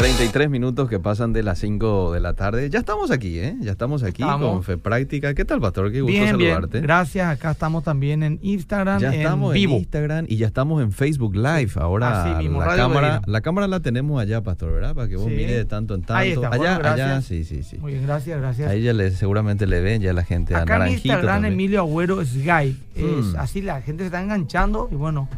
[0.00, 2.70] 33 minutos que pasan de las 5 de la tarde.
[2.70, 3.54] Ya estamos aquí, ¿eh?
[3.60, 4.50] Ya estamos aquí Estamos.
[4.52, 5.34] con Fe Práctica.
[5.34, 5.92] ¿Qué tal, Pastor?
[5.92, 6.52] Qué gusto Bien, bien.
[6.52, 6.80] saludarte.
[6.80, 7.28] Gracias.
[7.28, 9.74] Acá estamos también en Instagram, Ya en estamos vivo.
[9.74, 11.72] en Instagram y ya estamos en Facebook Live.
[11.76, 14.94] Ahora Así mismo, la Radio cámara, la cámara la tenemos allá, Pastor, ¿verdad?
[14.94, 15.32] Para que vos Sí.
[15.34, 16.14] mires de tanto en tanto.
[16.14, 17.76] Ahí está, allá, bueno, allá, sí, sí, sí.
[17.78, 18.70] Muy bien, gracias, gracias.
[18.70, 21.52] Ahí ya le, seguramente le ven ya la gente a Acá en Naranjito Instagram, también.
[21.52, 22.76] Emilio Agüero Skype.
[22.96, 23.04] Es
[23.34, 23.36] Mm.
[23.36, 25.28] así, la gente se está enganchando y bueno.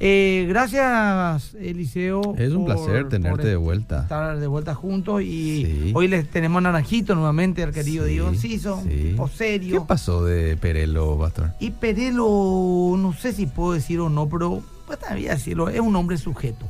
[0.00, 2.34] Eh, gracias, Eliseo.
[2.36, 4.02] Es un por- placer tenerte por de vuelta.
[4.02, 5.92] Estar de vuelta juntos y Sí.
[5.94, 9.14] hoy les tenemos a Naranjito nuevamente, al querido Sí, Diego Enciso, sí.
[9.18, 9.80] o serio.
[9.82, 11.50] ¿Qué pasó de Perelo, Pastor?
[11.60, 15.94] Y Perelo, no sé si puedo decir o no, pero pues también decirlo, es un
[15.96, 16.66] hombre sujeto.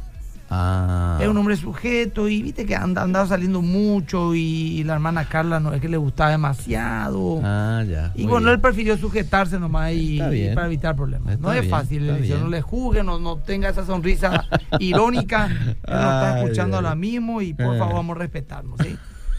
[0.50, 1.18] Ah.
[1.20, 5.58] Es un hombre sujeto y viste que anda, andaba saliendo mucho y, la hermana Carla
[5.60, 7.40] no es que le gustaba demasiado.
[7.42, 8.12] Ah, ya.
[8.14, 8.54] y bueno, bien.
[8.56, 10.18] él prefirió sujetarse nomás y,
[10.54, 11.34] para evitar problemas.
[11.34, 12.40] Está no es fácil, Eliseo, bien.
[12.44, 14.44] no le juzgue, no, no tenga esa sonrisa
[14.78, 15.46] irónica.
[15.46, 17.78] Él nos está escuchando ahora mismo y por Eh.
[17.78, 18.78] favor vamos a respetarnos.
[18.82, 18.96] ¿sí?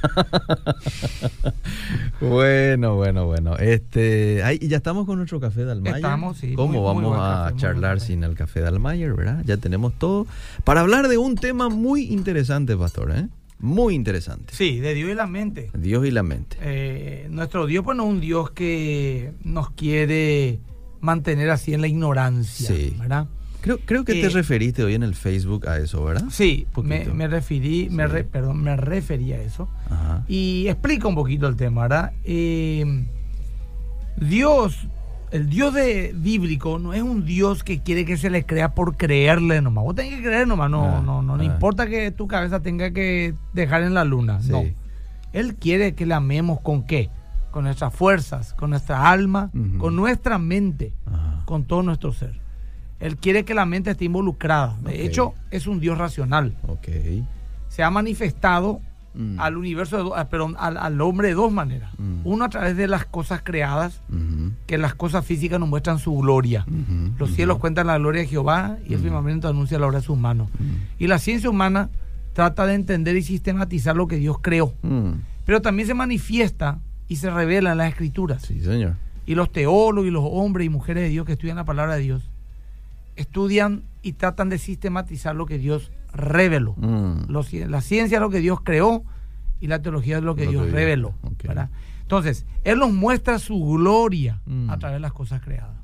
[2.22, 3.58] Bueno, bueno, bueno.
[3.58, 5.98] Este, ay, ya estamos con nuestro café de Almayer.
[5.98, 9.42] Estamos, sí, ¿Cómo muy- vamos a café, charlar sin el café de Almayer, verdad?
[9.45, 10.26] Ya tenemos todo
[10.64, 13.28] para hablar de un tema muy interesante, pastor, ¿eh?
[13.59, 14.53] Muy interesante.
[14.56, 15.72] Sí, de Dios y la mente.
[15.73, 16.58] Dios y la mente.
[16.61, 20.59] Eh, nuestro Dios, pues no es un Dios que nos quiere
[21.02, 22.95] mantener así en la ignorancia, Sí.
[23.00, 23.28] ¿verdad?
[23.66, 26.25] Creo, creo que te Eh, referiste hoy en el Facebook a eso, ¿verdad?
[26.30, 29.67] Sí, me, me referí, me re- perdón, me referí a eso.
[29.89, 30.23] Ajá.
[30.27, 32.13] Y explica un poquito el tema, ¿verdad?
[32.25, 33.05] Eh,
[34.17, 34.88] Dios,
[35.31, 38.95] el Dios de, bíblico no es un Dios que quiere que se le crea por
[38.97, 39.83] creerle nomás.
[39.83, 41.45] Vos tenés que creer nomás, no, Ah, no, no, no ah.
[41.45, 44.52] importa que tu cabeza tenga que dejar en la luna, Sí.
[44.52, 44.63] no.
[45.33, 47.09] Él quiere que le amemos con qué?
[47.52, 49.49] Con nuestras fuerzas, con nuestra alma,
[49.80, 51.41] con nuestra mente, Ajá.
[51.45, 52.39] con todo nuestro ser.
[53.06, 54.75] Él quiere que la mente esté involucrada.
[54.84, 56.56] De hecho, es un Dios racional.
[56.67, 56.88] Ok.
[57.70, 58.81] Se ha manifestado
[59.17, 59.39] Mm.
[59.39, 61.89] al universo, de do- ah, perdón, al, al hombre de dos maneras.
[61.98, 62.20] Mm.
[62.26, 64.02] Uno a través de las cosas creadas,
[64.67, 66.66] que las cosas físicas nos muestran su gloria.
[67.17, 70.17] Los cielos cuentan la gloria de Jehová y el firmamento anuncia la obra de sus
[70.17, 70.49] manos.
[70.99, 71.89] Y la ciencia humana
[72.33, 74.73] trata de entender y sistematizar lo que Dios creó.
[74.82, 75.11] Mm.
[75.45, 78.42] Pero también se manifiesta y se revela en las escrituras.
[78.42, 78.95] Sí, señor.
[79.26, 82.02] Y los teólogos y los hombres y mujeres de Dios que estudian la palabra de
[82.02, 82.30] Dios
[83.15, 86.73] estudian y tratan de sistematizar lo que Dios reveló.
[86.77, 87.31] Mm.
[87.70, 89.03] La ciencia es lo que Dios creó
[89.59, 91.14] y la teología es lo que Lo Dios que reveló.
[92.02, 94.70] Entonces, Él nos muestra su gloria Mm.
[94.70, 95.75] a través de las cosas creadas,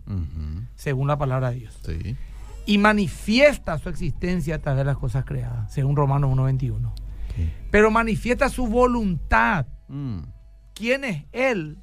[0.76, 1.80] según la palabra de Dios.
[1.86, 2.16] Sí.
[2.68, 6.90] Y manifiesta su existencia a través de las cosas creadas, según Romanos 1.21.
[6.90, 7.50] Ok.
[7.72, 9.66] Pero manifiesta su voluntad.
[9.88, 10.20] Mm.
[10.76, 11.78] ¿Quién es Él?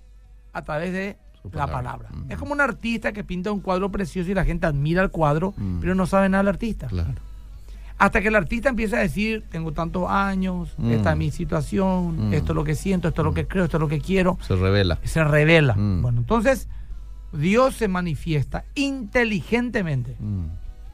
[0.53, 1.19] A través de
[1.53, 2.09] La palabra.
[2.13, 2.31] Mm.
[2.33, 5.55] Es como un artista que pinta un cuadro precioso y la gente admira el cuadro,
[5.57, 5.79] Mm.
[5.81, 6.87] pero no sabe nada del artista.
[6.89, 7.11] Claro.
[7.99, 10.91] Hasta que el artista empieza a decir, tengo tantos años, Mm.
[10.93, 13.77] esta es mi situación, esto es lo que siento, esto es lo que creo, esto
[13.77, 14.99] es lo que quiero, Se revela.
[15.03, 15.75] se revela.
[15.75, 16.69] Bueno, entonces
[17.33, 20.17] Dios se manifiesta inteligentemente,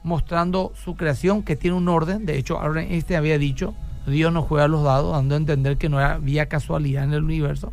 [0.03, 2.25] mostrando su creación que tiene un orden.
[2.25, 3.73] De hecho, ahora este había dicho,
[4.07, 7.71] Dios no juega los dados, dando a entender que no había casualidad en el universo.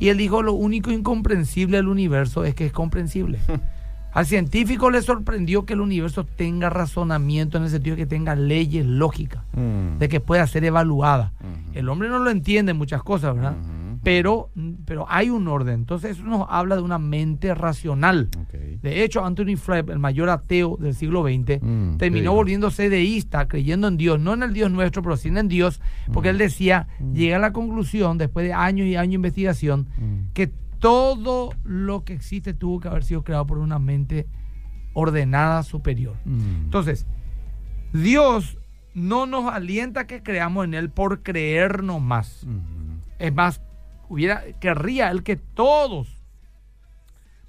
[0.00, 3.38] Y él dijo, lo único incomprensible del universo es que es comprensible.
[4.12, 8.34] Al científico le sorprendió que el universo tenga razonamiento en el sentido de que tenga
[8.34, 9.98] leyes lógicas, Mm.
[9.98, 11.32] de que pueda ser evaluada.
[11.74, 13.54] El hombre no lo entiende en muchas cosas, ¿verdad?
[14.02, 14.50] Pero,
[14.86, 15.74] pero hay un orden.
[15.80, 18.28] Entonces eso nos habla de una mente racional.
[18.82, 23.46] De hecho, Anthony Fleck, el mayor ateo del siglo XX, Mm, ¿qué terminó volviéndose deísta,
[23.48, 25.80] creyendo en Dios, no en el Dios nuestro, pero sí en Dios,
[26.12, 26.32] porque Mm.
[26.32, 30.32] él decía, llega a la conclusión, después de años y años de investigación, Mm.
[30.32, 34.26] que todo lo que existe tuvo que haber sido creado por una mente
[34.94, 36.16] ordenada superior.
[36.24, 36.64] Mm.
[36.64, 37.06] Entonces,
[37.92, 38.56] Dios
[38.94, 42.46] no nos alienta que creamos en Él por creernos más.
[43.18, 43.60] Es más,
[44.10, 46.08] hubiera, querría Él que todos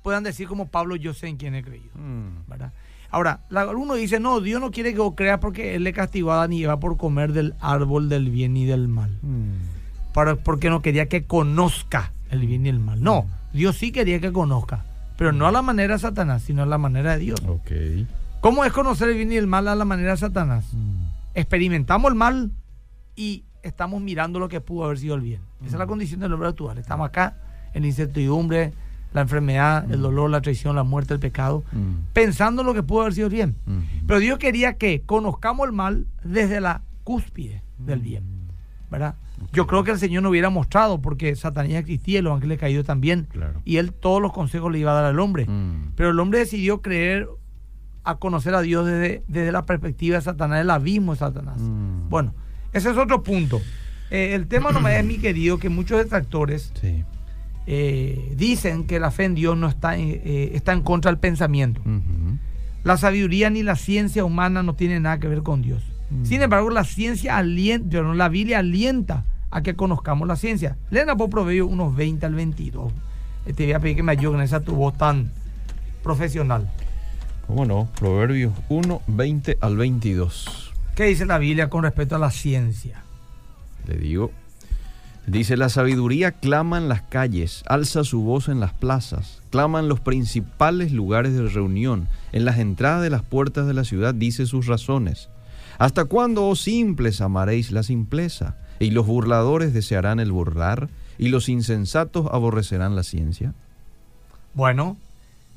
[0.04, 1.92] puedan decir como Pablo, yo sé en quién he creído.
[1.96, 2.50] Mm.
[2.50, 2.72] ¿verdad?
[3.10, 6.32] Ahora, la- uno dice, no, Dios no quiere que vos creas porque Él le castigó
[6.32, 9.12] a Adán y Eva por comer del árbol del bien y del mal.
[9.22, 10.14] Mm.
[10.14, 13.04] Para, porque no quería que conozca el bien y el mal.
[13.04, 14.86] No, Dios sí quería que conozca,
[15.18, 17.42] pero no a la manera de Satanás, sino a la manera de Dios.
[17.48, 17.72] Ok.
[18.40, 20.66] ¿Cómo es conocer el bien y el mal a la manera de Satanás?
[20.74, 21.04] Mm.
[21.36, 22.52] Experimentamos el mal
[23.16, 25.42] y estamos mirando lo que pudo haber sido el bien.
[25.62, 26.78] Esa es la condición del hombre actual.
[26.78, 27.38] Estamos acá
[27.74, 28.74] en la incertidumbre,
[29.14, 31.64] la enfermedad, el dolor, la traición, la muerte, el pecado,
[32.14, 33.56] pensando lo que pudo haber sido el bien.
[34.08, 38.42] Pero Dios quería que conozcamos el mal desde la cúspide del bien.
[38.92, 39.16] ¿verdad?
[39.54, 42.86] Yo creo que el Señor no hubiera mostrado porque Satanás existía y los ángeles caídos
[42.86, 43.28] también.
[43.32, 43.62] Claro.
[43.66, 45.48] Y él todos los consejos le iba a dar al hombre.
[45.96, 47.28] Pero el hombre decidió creer
[48.04, 51.58] a conocer a Dios desde, desde la perspectiva de Satanás, el abismo de Satanás.
[52.10, 52.36] Bueno,
[52.74, 53.62] Ese es otro punto.
[54.10, 57.04] Eh, el tema no me es, mi querido, que muchos detractores Sí.
[57.68, 61.20] eh, dicen que la fe en Dios no está, en- eh, está en contra del
[61.20, 61.82] pensamiento.
[62.84, 65.84] La sabiduría ni la ciencia humana no tienen nada que ver con Dios.
[66.10, 66.26] Mm.
[66.26, 70.78] Sin embargo, la ciencia alienta, no, la Biblia alienta a que conozcamos la ciencia.
[70.90, 72.92] Leen por Proverbios unos 20 al 22.
[73.46, 75.32] Eh, Te voy a pedir que me ayuden en esa tu voz tan
[76.04, 76.70] profesional.
[77.48, 77.88] ¿Cómo no?
[78.00, 80.71] Proverbios 1, 20 al 22.
[80.96, 83.04] ¿Qué dice la Biblia con respecto a la ciencia?
[83.88, 84.32] Le digo.
[85.28, 89.88] Dice, la sabiduría clama en las calles, alza su voz en las plazas, clama en
[89.88, 94.48] los principales lugares de reunión, en las entradas de las puertas de la ciudad, dice
[94.48, 95.30] sus razones.
[95.78, 98.58] ¿Hasta cuándo, oh simples, amaréis la simpleza?
[98.80, 100.90] Y los burladores desearán el burlar,
[101.20, 103.54] y los insensatos aborrecerán la ciencia.
[104.56, 104.98] Bueno,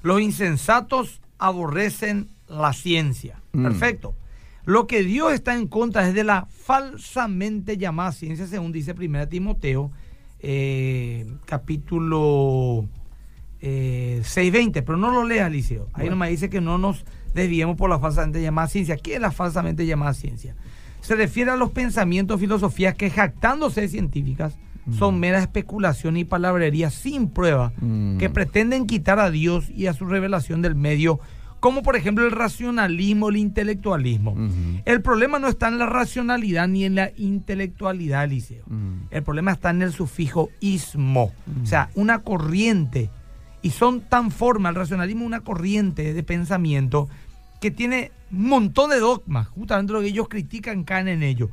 [0.03, 3.41] los insensatos aborrecen la ciencia.
[3.53, 3.63] Mm.
[3.63, 4.15] Perfecto.
[4.67, 9.29] Lo que Dios está en contra es de la falsamente llamada ciencia, según dice 1
[9.29, 9.91] Timoteo,
[10.41, 12.87] eh, capítulo
[13.61, 15.85] eh, 6.20, pero no lo lea, Liceo.
[15.95, 16.11] Ahí Bueno.
[16.13, 18.97] nomás dice que no nos desviemos por la falsamente llamada ciencia.
[18.97, 20.55] ¿Qué es la falsamente llamada ciencia?
[21.01, 24.57] Se refiere a los pensamientos, filosofías que jactándose de científicas
[24.99, 28.19] son mera especulación y palabrería sin prueba Mm.
[28.19, 31.21] que pretenden quitar a Dios y a su revelación del medio,
[31.65, 34.37] como por ejemplo el racionalismo, el intelectualismo.
[34.85, 38.65] El problema no está en la racionalidad ni en la intelectualidad, Liceo.
[38.67, 39.07] Mm.
[39.11, 41.33] El problema está en el sufijo ismo,
[41.63, 43.09] o sea, una corriente.
[43.63, 47.09] Y son tan forma, el racionalismo es una corriente de pensamiento
[47.63, 51.49] que tiene un montón de dogmas, justamente lo que ellos critican caen en ello.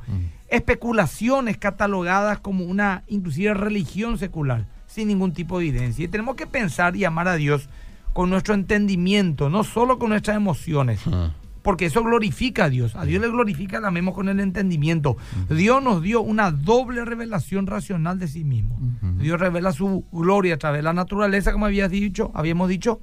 [0.48, 6.04] Especulaciones catalogadas como una inclusive religión secular, sin ningún tipo de evidencia.
[6.04, 7.70] Y tenemos que pensar y amar a Dios
[8.12, 11.32] con nuestro entendimiento, no solo con nuestras emociones Ah.
[11.62, 12.96] porque eso glorifica a Dios.
[12.96, 15.16] A Dios le glorifica, la amemos con el entendimiento.
[15.48, 18.78] Dios nos dio una doble revelación racional de sí mismo.
[19.18, 23.00] Dios revela su gloria a través de la naturaleza, como habías dicho, habíamos dicho,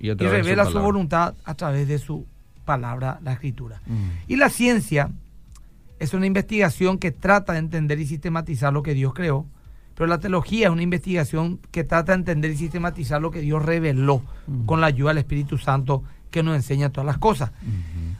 [0.00, 2.26] Y, revela su, voluntad a través de su
[2.64, 3.80] palabra, la escritura.
[4.26, 5.10] Y la ciencia
[6.00, 9.46] es una investigación que trata de entender y sistematizar lo que Dios creó,
[9.94, 13.64] pero la teología es una investigación que trata de entender y sistematizar lo que Dios
[13.64, 14.22] reveló
[14.66, 17.52] con la ayuda del Espíritu Santo que nos enseña todas las cosas.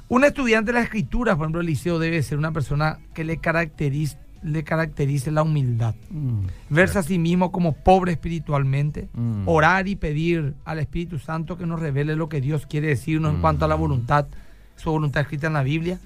[0.09, 4.19] Un estudiante de la escritura, por ejemplo, Eliseo, debe ser una persona que le caracterice,
[4.43, 5.95] le caracterice la humildad.
[6.11, 6.41] Mm.
[6.69, 9.45] Verse a sí mismo como pobre espiritualmente, Mm.
[9.49, 13.39] orar y pedir al Espíritu Santo que nos revele lo que Dios quiere decirnos en
[13.39, 13.41] Mm.
[13.41, 14.27] cuanto a la voluntad,
[14.77, 15.99] su voluntad escrita en la Biblia.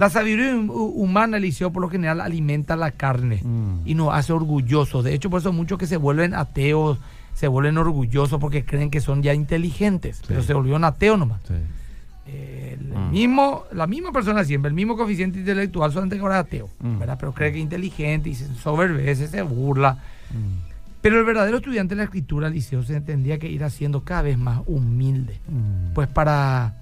[0.00, 3.80] La sabiduría hu- humana, Eliseo, por lo general alimenta la carne Mm.
[3.86, 5.04] y nos hace orgullosos.
[5.04, 6.98] De hecho, por eso muchos que se vuelven ateos,
[7.34, 11.40] se vuelven orgullosos porque creen que son ya inteligentes, pero se volvieron ateos nomás.
[11.46, 11.54] Sí.
[12.26, 13.10] El Mm.
[13.10, 16.98] mismo, la misma persona siempre, el mismo coeficiente intelectual, solamente que ahora es ateo, Mm.
[16.98, 17.16] ¿verdad?
[17.20, 19.98] Pero cree que es inteligente y se soberbece, se burla.
[21.02, 24.38] Pero el verdadero estudiante de la escritura, Liceo, se tendría que ir haciendo cada vez
[24.38, 25.40] más humilde.
[25.94, 26.74] Pues para,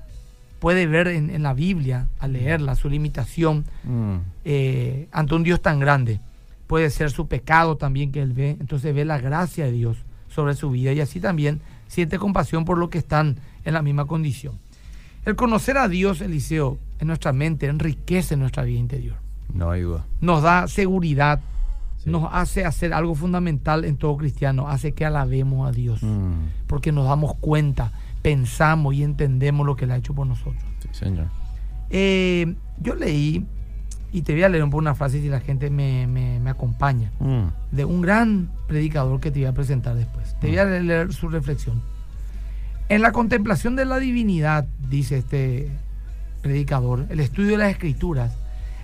[0.58, 4.16] puede ver en, en la Biblia, al leerla, su limitación Mm.
[4.44, 6.20] eh, ante un Dios tan grande.
[6.66, 8.56] Puede ser su pecado también que él ve.
[8.60, 9.96] Entonces ve la gracia de Dios
[10.28, 14.04] sobre su vida y así también siente compasión por los que están en la misma
[14.06, 14.54] condición.
[15.24, 19.16] El conocer a Dios, Eliseo, en nuestra mente enriquece nuestra vida interior.
[19.52, 20.04] No hay duda.
[20.20, 21.40] Nos da seguridad,
[21.98, 22.10] Sí.
[22.10, 26.32] nos hace hacer algo fundamental en todo cristiano, hace que alabemos a Dios, Mm.
[26.66, 30.62] porque nos damos cuenta, pensamos y entendemos lo que Él ha hecho por nosotros.
[30.80, 31.26] Sí, señor.
[31.90, 33.46] Eh, yo leí,
[34.12, 36.50] y te voy a leer un poco una frase si la gente me, me- me
[36.50, 37.48] acompaña, Mm.
[37.72, 40.34] de un gran predicador que te voy a presentar después.
[40.40, 41.82] Te voy a leer su reflexión.
[42.88, 45.70] En la contemplación de la divinidad, dice este
[46.42, 48.32] predicador, el estudio de las escrituras,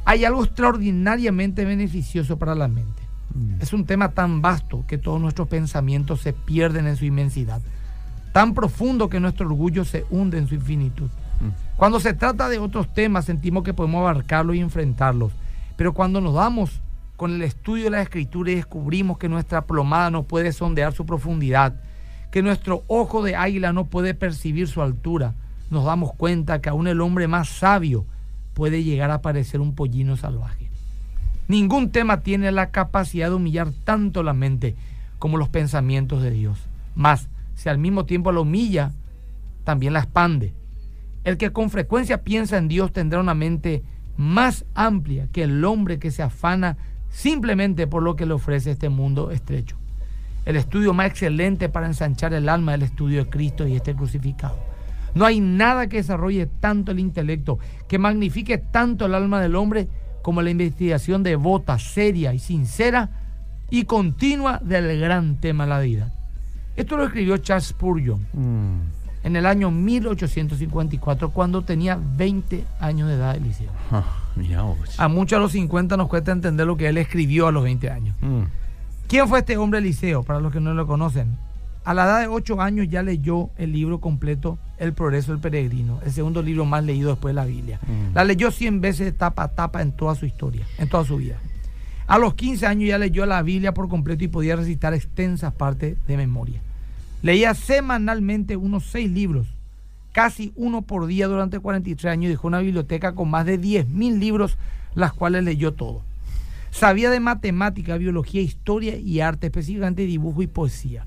[0.04, 3.02] hay algo extraordinariamente beneficioso para la mente.
[3.34, 3.62] Mm.
[3.62, 7.62] Es un tema tan vasto que todos nuestros pensamientos se pierden en su inmensidad,
[8.34, 11.08] tan profundo que nuestro orgullo se hunde en su infinitud.
[11.40, 11.76] Mm.
[11.76, 15.30] Cuando se trata de otros temas sentimos que podemos abarcarlos y enfrentarlos,
[15.76, 16.80] pero cuando nos damos
[17.14, 21.06] con el estudio de la escritura y descubrimos que nuestra plomada no puede sondear su
[21.06, 21.76] profundidad,
[22.32, 25.34] que nuestro ojo de águila no puede percibir su altura,
[25.70, 28.04] nos damos cuenta que aún el hombre más sabio
[28.52, 30.70] puede llegar a parecer un pollino salvaje.
[31.46, 34.74] Ningún tema tiene la capacidad de humillar tanto la mente
[35.20, 36.58] como los pensamientos de Dios.
[36.96, 38.92] Más, si al mismo tiempo la humilla,
[39.64, 40.54] también la expande.
[41.24, 43.82] El que con frecuencia piensa en Dios tendrá una mente
[44.16, 46.76] más amplia que el hombre que se afana
[47.08, 49.76] simplemente por lo que le ofrece este mundo estrecho.
[50.44, 53.94] El estudio más excelente para ensanchar el alma es el estudio de Cristo y este
[53.94, 54.58] crucificado.
[55.14, 57.58] No hay nada que desarrolle tanto el intelecto,
[57.88, 59.88] que magnifique tanto el alma del hombre
[60.22, 63.10] como la investigación devota, seria y sincera
[63.70, 66.12] y continua del gran tema de la vida.
[66.76, 68.80] Esto lo escribió Charles Spurgeon Mm.
[69.24, 73.70] en el año 1854, cuando tenía 20 años de edad, Eliseo.
[73.90, 74.04] Ah.
[74.98, 77.90] A muchos a los 50 nos cuesta entender lo que él escribió a los 20
[77.90, 78.16] años.
[78.20, 78.42] Mm.
[79.06, 80.22] ¿Quién fue este hombre Eliseo?
[80.24, 81.36] Para los que no lo conocen.
[81.84, 86.00] A la edad de 8 años ya leyó el libro completo El progreso del peregrino,
[86.04, 87.78] el segundo libro más leído después de la Biblia.
[87.86, 88.14] Mm.
[88.14, 91.18] La leyó 100 veces de tapa a tapa en toda su historia, en toda su
[91.18, 91.36] vida.
[92.06, 95.96] A los 15 años ya leyó la Biblia por completo y podía recitar extensas partes
[96.06, 96.60] de memoria.
[97.24, 99.46] Leía semanalmente unos 6 libros,
[100.12, 104.18] casi uno por día durante 43 años y dejó una biblioteca con más de 10.000
[104.18, 104.58] libros,
[104.94, 106.02] las cuales leyó todo.
[106.70, 111.06] Sabía de matemática, biología, historia y arte, específicamente dibujo y poesía.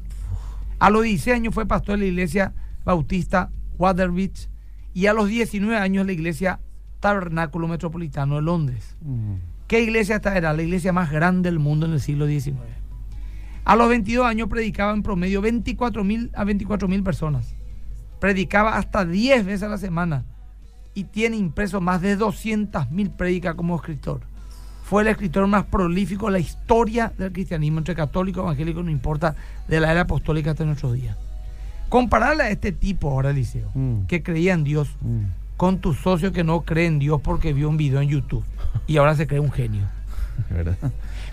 [0.79, 2.51] A los 16 años fue pastor de la iglesia
[2.83, 4.50] bautista Waterbeach
[4.95, 6.59] y a los 19 años la iglesia
[7.00, 8.95] Tabernáculo Metropolitano de Londres.
[9.01, 9.36] Mm.
[9.67, 10.51] ¿Qué iglesia esta era?
[10.53, 12.57] La iglesia más grande del mundo en el siglo XIX.
[13.67, 17.53] A los 22 años predicaba en promedio 24 mil a 24 mil personas.
[18.21, 20.24] Predicaba hasta 10 veces a la semana
[20.93, 24.21] y tiene impreso más de 200 mil prédicas como escritor.
[24.86, 29.36] Fue el escritor más prolífico de la historia del cristianismo entre católico, evangélico, no importa,
[29.67, 31.17] de la era apostólica hasta nuestros días.
[31.89, 34.05] Compararle a este tipo ahora, Eliseo, Mm.
[34.07, 35.24] que creía en Dios, Mm.
[35.57, 38.45] con tu socio que no cree en Dios porque vio un video en YouTube
[38.88, 39.83] y ahora se cree un genio.
[40.50, 40.77] ¿Verdad?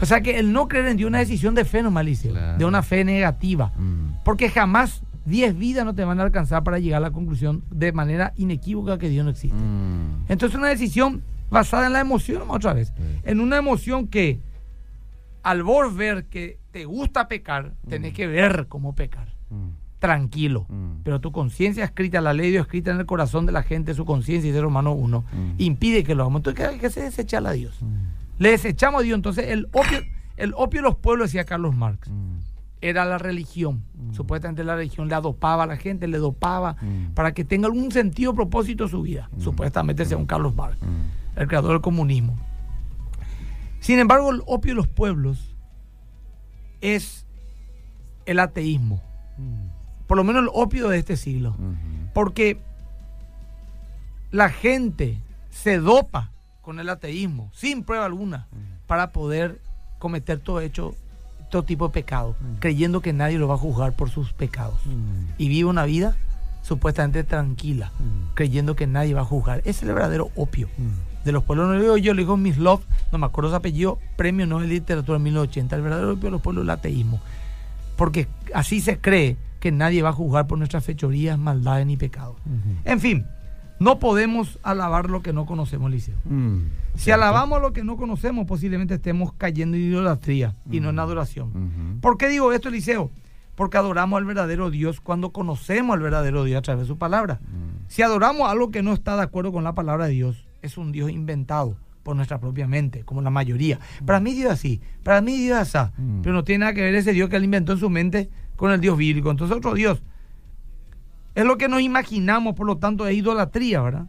[0.04, 2.32] O sea que el no creer en Dios es una decisión de fe, no Eliseo,
[2.32, 2.58] Claro.
[2.58, 3.73] de una fe negativa.
[3.75, 4.23] Mm.
[4.23, 7.90] Porque jamás 10 vidas no te van a alcanzar para llegar a la conclusión de
[7.92, 9.56] manera inequívoca que Dios no existe.
[9.56, 10.26] Mm.
[10.28, 13.02] Entonces una decisión basada en la emoción, otra vez, Sí.
[13.25, 14.40] en una emoción que
[15.42, 19.68] al vos ver que te gusta pecar, tenés que ver cómo pecar, Mm.
[20.00, 20.66] tranquilo.
[20.68, 21.02] Mm.
[21.02, 23.94] Pero tu conciencia escrita, la ley de Dios escrita en el corazón de la gente,
[23.94, 25.54] su conciencia, dice Romano 1, Mm.
[25.58, 26.40] impide que lo hagamos.
[26.40, 27.78] Entonces hay que se desecharla a Dios.
[28.38, 29.16] Le desechamos a Dios.
[29.16, 30.00] Entonces el opio,
[30.36, 32.38] el opio de los pueblos, decía Carlos Marx, Mm.
[32.80, 33.82] era la religión.
[33.94, 34.12] Mm.
[34.14, 37.14] Supuestamente la religión le adopaba a la gente, le dopaba Mm.
[37.14, 39.30] para que tenga algún sentido, propósito su vida.
[39.38, 40.76] Supuestamente según Carlos Marx,
[41.36, 42.36] el creador del comunismo.
[43.80, 45.54] Sin embargo, el opio de los pueblos
[46.80, 47.26] es
[48.26, 49.02] el ateísmo.
[50.06, 51.56] Por lo menos el opio de este siglo.
[52.14, 52.60] Porque
[54.30, 55.18] la gente
[55.50, 56.30] se dopa
[56.64, 58.47] con el ateísmo, sin prueba alguna,
[58.87, 59.61] para poder
[59.99, 60.94] cometer todo hecho,
[61.50, 64.80] todo tipo de pecado, creyendo que nadie lo va a juzgar por sus pecados.
[65.38, 66.16] Y vive una vida
[66.62, 67.92] supuestamente tranquila,
[68.35, 69.59] creyendo que nadie va a juzgar.
[69.61, 70.68] Ese es el verdadero opio
[71.25, 71.68] de los pueblos.
[71.68, 74.68] No lo digo yo, lo digo Miss Love, no me acuerdo su apellido, Premio Nobel
[74.68, 75.76] de Literatura en 1980.
[75.76, 77.21] El verdadero opio de los pueblos es el ateísmo.
[77.97, 82.37] Porque así se cree que nadie va a juzgar por nuestras fechorías, maldades ni pecados.
[82.85, 83.26] En fin,
[83.80, 86.16] no podemos alabar lo que no conocemos, Liceo.
[86.24, 86.58] Mm.
[86.94, 87.22] Si Cierto.
[87.22, 91.02] alabamos lo que no conocemos, posiblemente estemos cayendo en idolatría y no en Ujú.
[91.04, 91.98] adoración.
[92.00, 93.10] ¿Por qué digo esto, Eliseo?
[93.56, 97.40] Porque adoramos al verdadero Dios cuando conocemos al verdadero Dios a través de su palabra.
[97.42, 97.84] Mm.
[97.88, 100.92] Si adoramos algo que no está de acuerdo con la palabra de Dios, es un
[100.92, 103.78] Dios inventado por nuestra propia mente, como la mayoría.
[104.04, 106.20] Para mí Dios es así, para mí Dios es así, Mm.
[106.22, 108.70] pero no tiene nada que ver ese Dios que él inventó en su mente con
[108.72, 109.30] el Dios bíblico.
[109.30, 110.02] Entonces otro Dios.
[111.34, 114.06] Es lo que nos imaginamos, por lo tanto es idolatría, ¿verdad?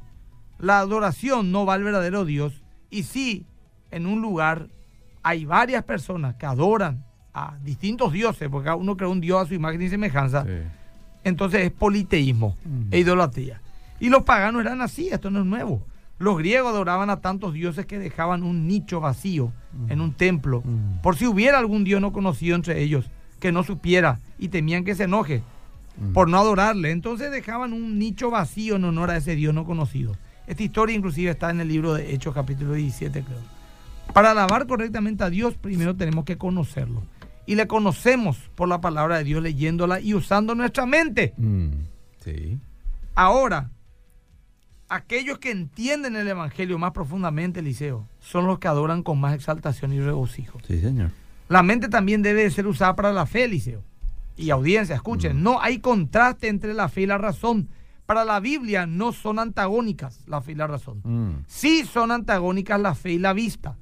[0.59, 2.61] La adoración no va al verdadero Dios.
[2.89, 3.45] Y si
[3.91, 4.67] en un lugar
[5.23, 7.03] hay varias personas que adoran
[7.33, 10.51] a distintos dioses, porque cada uno crea un Dios a su imagen y semejanza, Sí.
[11.23, 12.87] entonces es politeísmo Mm.
[12.93, 13.61] e idolatría.
[13.99, 15.81] Y los paganos eran así, esto no es nuevo.
[16.17, 19.91] Los griegos adoraban a tantos dioses que dejaban un nicho vacío Mm.
[19.91, 21.01] en un templo, Mm.
[21.01, 24.95] por si hubiera algún dios no conocido entre ellos, que no supiera y temían que
[24.95, 25.43] se enoje
[25.97, 26.13] Mm.
[26.13, 26.91] por no adorarle.
[26.91, 30.15] Entonces dejaban un nicho vacío en honor a ese dios no conocido.
[30.47, 33.37] Esta historia inclusive está en el libro de Hechos capítulo 17, creo.
[34.13, 37.03] Para alabar correctamente a Dios, primero tenemos que conocerlo.
[37.47, 41.33] Y le conocemos por la palabra de Dios leyéndola y usando nuestra mente.
[41.37, 41.69] Mm.
[42.23, 42.59] Sí.
[43.15, 43.71] Ahora,
[44.89, 49.93] aquellos que entienden el Evangelio más profundamente, Eliseo, son los que adoran con más exaltación
[49.93, 50.59] y regocijo.
[50.67, 51.11] Sí, señor.
[51.47, 53.83] La mente también debe de ser usada para la fe, Eliseo.
[54.37, 55.43] Y audiencia, escuchen, Mm.
[55.43, 57.69] no hay contraste entre la fe y la razón.
[58.05, 61.01] Para la Biblia no son antagónicas la fe y la razón.
[61.03, 61.43] Mm.
[61.47, 63.77] Sí son antagónicas la fe y la vista.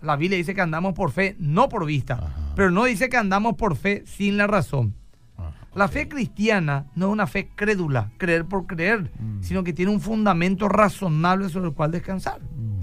[0.00, 2.14] La Biblia dice que andamos por fe, no por vista.
[2.14, 2.52] Ajá.
[2.56, 4.94] Pero no dice que andamos por fe sin la razón.
[5.38, 9.42] Ah, La fe cristiana no es una fe crédula, creer por creer, Mm.
[9.42, 12.40] sino que tiene un fundamento razonable sobre el cual descansar.
[12.40, 12.82] Mm.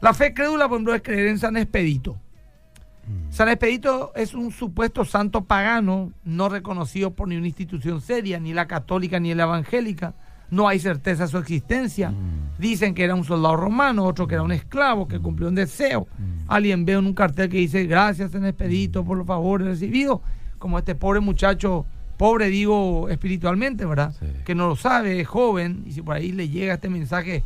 [0.00, 2.18] La fe crédula, por ejemplo, es creer en San Expedito.
[3.06, 3.32] Mm.
[3.32, 8.52] San Expedito es un supuesto santo pagano, no reconocido por ni una institución seria, ni
[8.52, 10.14] la católica ni la evangélica.
[10.52, 12.10] no hay certeza de su existencia.
[12.10, 12.58] Mm.
[12.58, 16.06] Dicen que era un soldado romano, otro que era un esclavo, que cumplió un deseo.
[16.46, 20.20] Alguien ve en un cartel que dice, gracias en expedito por los favores recibidos,
[20.58, 21.86] como este pobre muchacho,
[22.18, 24.14] pobre digo espiritualmente, ¿verdad?
[24.20, 24.26] Sí.
[24.44, 27.42] Que no lo sabe, es joven, y si por ahí le llega este mensaje,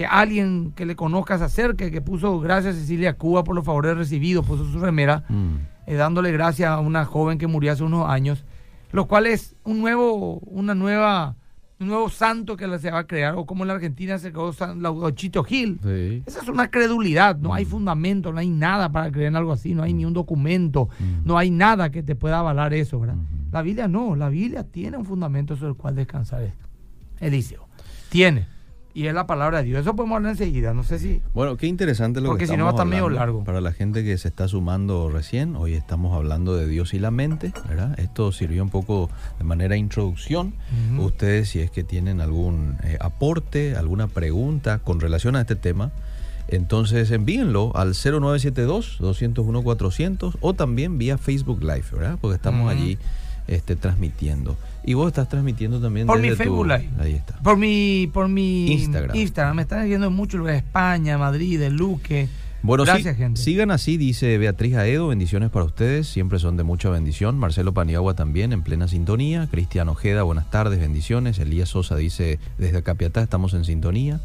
[0.00, 3.98] que alguien que le conozca se acerque, que puso gracias Cecilia Cuba por los favores
[3.98, 5.56] recibidos, puso su remera, Mm.
[5.88, 8.46] eh, dándole gracias a una joven que murió hace unos años,
[8.92, 11.36] lo cual es un nuevo, una nueva,
[11.80, 14.54] un nuevo santo que se va a crear, o como en la Argentina se creó
[14.54, 14.80] San
[15.46, 15.78] Gil.
[15.82, 16.22] Sí.
[16.24, 17.52] Esa es una credulidad, no Mm.
[17.52, 20.88] hay fundamento, no hay nada para creer en algo así, no hay ni un documento,
[20.98, 21.26] Mm.
[21.26, 23.16] no hay nada que te pueda avalar eso, ¿verdad?
[23.52, 26.40] La Biblia no, la Biblia tiene un fundamento sobre el cual descansar
[27.20, 27.68] Eliseo.
[28.08, 28.46] Tiene.
[29.00, 29.80] Y es la palabra de Dios.
[29.80, 31.22] Eso podemos hablar enseguida, no sé si...
[31.32, 33.44] Bueno, qué interesante lo Porque que si no va a estamos estar medio largo.
[33.44, 37.10] Para la gente que se está sumando recién, hoy estamos hablando de Dios y la
[37.10, 37.98] mente, ¿verdad?
[37.98, 40.52] Esto sirvió un poco de manera introducción.
[40.98, 45.92] Ustedes, si es que tienen algún eh, aporte, alguna pregunta con relación a este tema,
[46.48, 52.18] entonces envíenlo al 0972-201-400 o también vía Facebook Live, ¿verdad?
[52.20, 52.98] Porque estamos allí
[53.46, 54.58] este, transmitiendo.
[54.84, 56.88] Y vos estás transmitiendo también Por mi tu- Facebook Live.
[56.98, 57.36] Ahí está.
[57.42, 59.14] Por mi, por mi Instagram.
[59.16, 59.56] Instagram.
[59.56, 62.28] Me están viendo mucho de España, Madrid, de Luque.
[62.62, 63.40] Bueno, sí, Gracias, gente.
[63.40, 67.38] sigan así, dice Beatriz Aedo, bendiciones para ustedes, siempre son de mucha bendición.
[67.38, 69.48] Marcelo Paniagua también, en plena sintonía.
[69.50, 71.38] Cristian Ojeda, buenas tardes, bendiciones.
[71.38, 74.20] Elías Sosa dice, desde Capiatá estamos en sintonía.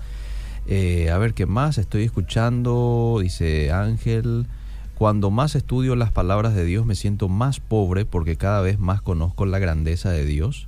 [0.68, 1.78] Eh, a ver, ¿qué más?
[1.78, 4.48] Estoy escuchando, dice Ángel,
[4.96, 9.02] cuando más estudio las palabras de Dios me siento más pobre porque cada vez más
[9.02, 10.68] conozco la grandeza de Dios.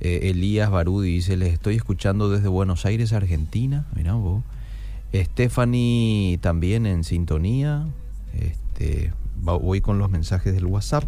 [0.00, 3.86] Eh, Elías Barudi dice, les estoy escuchando desde Buenos Aires, Argentina.
[3.94, 4.42] Mirá vos.
[5.12, 7.86] Stephanie también en sintonía.
[8.34, 11.04] Este, voy con los mensajes del WhatsApp.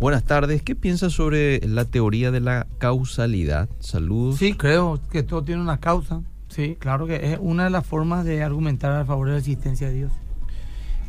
[0.00, 0.62] Buenas tardes.
[0.62, 3.68] ¿Qué piensas sobre la teoría de la causalidad?
[3.80, 4.38] Saludos.
[4.38, 6.22] Sí, creo que todo tiene una causa.
[6.48, 9.88] Sí, claro que es una de las formas de argumentar a favor de la existencia
[9.88, 10.12] de Dios.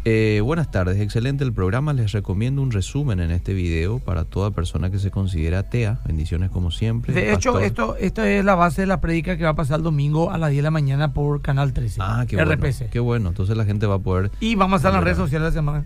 [0.07, 1.91] Eh, buenas tardes, excelente el programa.
[1.91, 5.99] Les recomiendo un resumen en este video para toda persona que se considera atea.
[6.05, 7.11] Bendiciones como siempre.
[7.11, 7.63] De hecho, Pastor.
[7.63, 10.37] esto, esto es la base de la prédica que va a pasar el domingo a
[10.37, 12.01] las 10 de la mañana por Canal 13.
[12.03, 12.51] Ah, qué bueno.
[12.51, 12.89] RPC.
[12.91, 13.29] Qué bueno.
[13.29, 14.29] Entonces la gente va a poder.
[14.39, 15.85] Y vamos a estar en las redes sociales la semana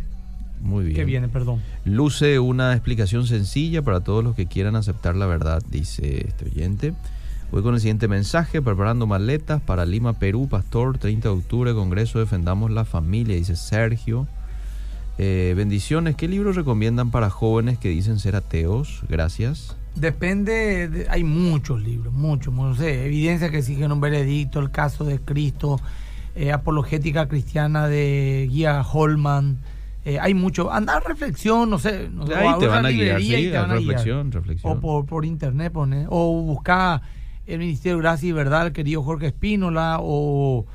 [0.59, 0.97] Muy bien.
[0.97, 1.61] que viene, perdón.
[1.85, 6.93] Luce una explicación sencilla para todos los que quieran aceptar la verdad, dice este oyente.
[7.51, 12.19] Voy con el siguiente mensaje, preparando maletas para Lima, Perú, Pastor, 30 de octubre, Congreso
[12.19, 14.27] Defendamos la Familia, dice Sergio.
[15.17, 19.01] Eh, bendiciones, ¿qué libros recomiendan para jóvenes que dicen ser ateos?
[19.09, 19.75] Gracias.
[19.95, 25.03] Depende, de- hay muchos libros, muchos, no sé, evidencia que exigen un veredicto, el caso
[25.03, 25.79] de Cristo,
[26.35, 29.57] eh, apologética cristiana de Guía Holman,
[30.05, 33.29] eh, hay mucho, anda reflexión, no sé, no sé, Ahí te van a guiar, sí,
[33.31, 33.79] te van a guiar.
[33.79, 34.77] reflexión, reflexión.
[34.77, 37.01] O por, por internet pone, o buscar
[37.53, 40.65] el Ministerio de Gracia y Verdad, el querido Jorge Espínola, o,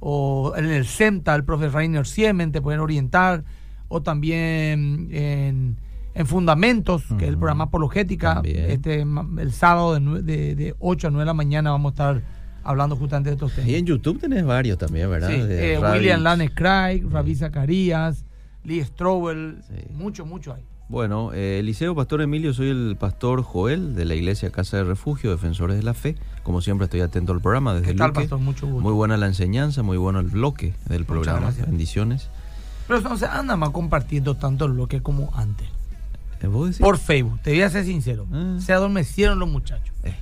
[0.00, 3.44] o en el CEMTA, el profe Rainer Siemen, te pueden orientar,
[3.88, 5.76] o también en,
[6.14, 8.70] en Fundamentos, que es el programa Apologética, También.
[8.70, 9.00] este
[9.38, 12.22] el sábado de, de, de 8 a 9 de la mañana vamos a estar
[12.64, 13.70] hablando justamente de estos temas.
[13.70, 15.28] Y en YouTube tenés varios también, ¿verdad?
[15.28, 15.78] Sí, eh.
[15.80, 18.24] William Lane Craig, Ravi Zacarías,
[18.64, 19.74] Lee Strobel, Sí.
[19.94, 20.62] mucho, mucho hay.
[20.88, 25.30] Bueno, eh, Eliseo Pastor Emilio, soy el pastor Joel de la Iglesia Casa de Refugio,
[25.32, 26.14] Defensores de la Fe.
[26.44, 28.20] Como siempre estoy atento al programa desde ¿Qué tal, Luque.
[28.20, 28.38] pastor?
[28.38, 28.82] Mucho gusto.
[28.82, 31.40] Muy buena la enseñanza, muy bueno el bloque del Muchas programa.
[31.40, 31.66] gracias.
[31.66, 32.28] Bendiciones.
[32.86, 35.66] Pero se anda más compartiendo tanto lo que como antes.
[36.40, 36.48] Eh.
[36.78, 38.26] Por Facebook, te voy a ser sincero.
[38.32, 38.56] Ah.
[38.60, 39.92] Se adormecieron los muchachos.
[40.04, 40.14] Eh,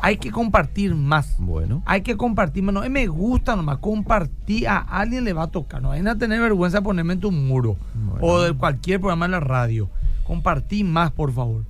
[0.00, 1.36] Hay que compartir más.
[1.38, 1.82] bueno.
[1.86, 2.84] Hay que compartir menos.
[2.84, 3.78] Eh, me gusta nomás.
[3.78, 5.80] Compartir a alguien le va a tocar.
[5.80, 7.78] No vayan a tener vergüenza de ponerme en tu muro.
[7.94, 8.18] Bueno.
[8.20, 9.88] O de cualquier programa en la radio.
[10.34, 11.64] Compartí más, por favor.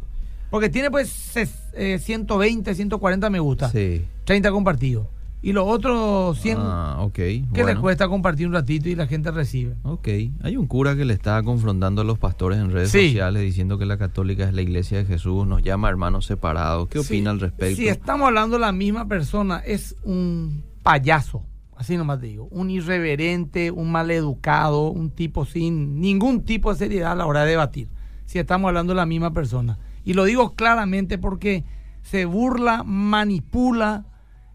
[0.50, 1.34] Porque tiene pues
[1.72, 3.70] eh, 120, 140 me gusta.
[3.70, 4.04] Sí.
[4.24, 5.06] 30 compartidos.
[5.40, 7.14] Y los otros 100 Ah, ok.
[7.14, 7.68] que bueno.
[7.68, 9.76] les cuesta compartir un ratito y la gente recibe.
[9.84, 10.08] Ok.
[10.42, 13.06] Hay un cura que le está confrontando a los pastores en redes Sí.
[13.08, 16.88] sociales diciendo que la católica es la iglesia de Jesús, nos llama hermanos separados.
[16.88, 17.76] ¿Qué Sí, opina al respecto?
[17.76, 21.42] Si estamos hablando de la misma persona, es un payaso,
[21.78, 27.12] así nomás te digo, un irreverente, un maleducado, un tipo sin ningún tipo de seriedad
[27.12, 27.88] a la hora de debatir.
[28.30, 29.76] Si estamos hablando de la misma persona.
[30.04, 31.64] Y lo digo claramente porque
[32.02, 34.04] se burla, manipula.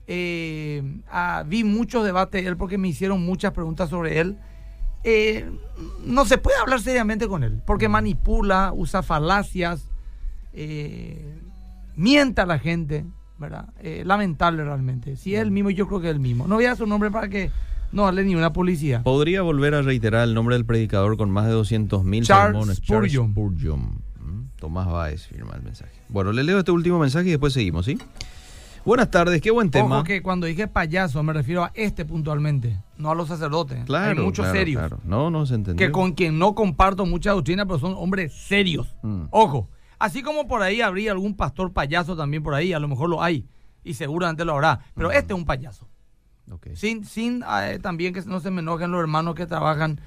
[0.08, 4.38] eh, ah, vi muchos debates de él porque me hicieron muchas preguntas sobre él.
[5.04, 5.52] Eh,
[6.06, 9.90] no se puede hablar seriamente con él porque manipula, usa falacias,
[10.54, 11.38] eh,
[11.98, 13.06] mienta a la gente,
[13.38, 13.74] ¿verdad?
[13.82, 15.18] Eh, lamentable realmente.
[15.18, 16.48] Si es el mismo, yo creo que es el mismo.
[16.48, 17.52] No voy a su nombre para que
[17.96, 19.02] no darle ni una publicidad.
[19.04, 22.78] ¿Podría volver a reiterar el nombre del predicador con más de 200 mil Charles sermones?
[22.78, 23.32] Spurgeon.
[23.32, 23.80] Spurgeon.
[24.20, 25.94] Mm, Tomás Báez firma el mensaje.
[26.10, 27.98] Bueno, le leo este último mensaje y después seguimos, ¿sí?
[28.84, 29.96] Buenas tardes, qué buen tema.
[29.96, 33.86] Ojo que cuando dije payaso me refiero a este puntualmente, no a los sacerdotes.
[33.86, 34.80] Claro, Hay muchos claro, serios.
[34.80, 35.00] claro.
[35.06, 35.88] No, no se entendió.
[35.88, 38.94] Que con quien no comparto mucha doctrina, pero son hombres serios.
[39.04, 39.24] Mm.
[39.32, 43.10] Ojo, así como por ahí habría algún pastor payaso también por ahí, a lo mejor
[43.10, 43.48] lo hay.
[43.86, 44.82] Y seguramente lo habrá.
[44.96, 45.88] Pero este es un payaso.
[46.52, 46.68] Ok.
[46.76, 50.00] Sin, sin eh, también que no se me enojen los hermanos que trabajan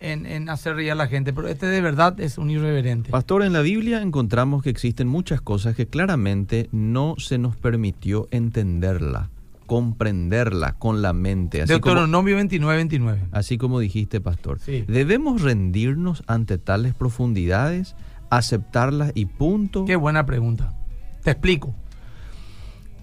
[0.00, 1.32] en, en hacer reír a la gente.
[1.32, 3.10] Pero este de verdad es un irreverente.
[3.10, 8.28] Pastor, en la Biblia encontramos que existen muchas cosas que claramente no se nos permitió
[8.30, 9.30] entenderla,
[9.66, 11.62] comprenderla con la mente.
[11.62, 13.20] Así como, Deuteronomio 29, 29.
[13.32, 14.60] así como dijiste, Pastor.
[14.60, 14.84] Sí.
[14.86, 17.96] ¿Debemos rendirnos ante tales profundidades,
[18.30, 19.84] aceptarlas y punto?
[19.86, 20.74] Qué buena pregunta.
[21.22, 21.74] Te explico.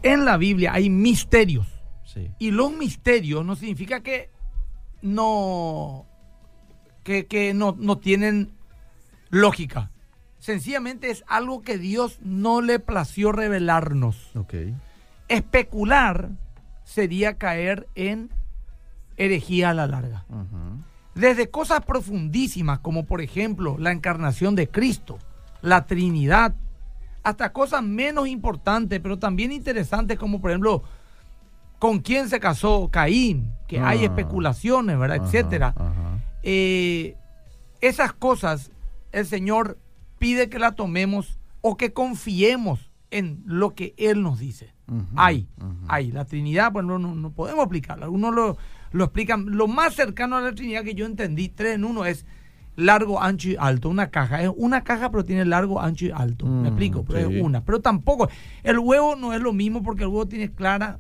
[0.03, 1.72] En la Biblia hay misterios.
[2.13, 2.31] Sí.
[2.39, 4.29] Y los misterios no significa que
[5.01, 6.05] no,
[7.03, 8.53] que, que no, no tienen
[9.29, 9.91] lógica.
[10.39, 14.35] Sencillamente es algo que Dios no le plació revelarnos.
[14.35, 14.53] Ok.
[15.27, 16.31] Especular
[16.83, 18.29] sería caer en
[19.17, 20.25] herejía a la larga.
[21.15, 25.19] Desde cosas profundísimas como por ejemplo la encarnación de Cristo,
[25.61, 26.55] la Trinidad,
[27.23, 30.83] hasta cosas menos importantes pero también interesantes como por ejemplo
[31.83, 34.03] con quién se casó Caín, que hay Ah.
[34.05, 35.17] especulaciones, ¿verdad?
[35.17, 35.73] Ajá, Etcétera.
[35.75, 36.19] ajá.
[36.41, 37.17] Eh,
[37.81, 38.71] esas cosas
[39.11, 39.77] el Señor
[40.17, 44.73] pide que la tomemos o que confiemos en lo que Él nos dice.
[45.17, 45.49] Hay,
[45.89, 46.13] hay.
[46.13, 48.05] La Trinidad, pues no, no, no podemos explicarla.
[48.05, 48.57] Algunos lo,
[48.93, 49.47] lo explican.
[49.47, 52.25] Lo más cercano a la Trinidad que yo entendí, tres en uno, es
[52.77, 53.89] largo, ancho y alto.
[53.89, 54.41] Una caja.
[54.41, 56.45] Es una caja, pero tiene largo, ancho y alto.
[56.45, 57.03] Mm, ¿Me explico?
[57.03, 57.35] Pero sí.
[57.35, 57.65] es una.
[57.65, 58.29] Pero tampoco.
[58.63, 60.99] El huevo no es lo mismo porque el huevo tiene clara,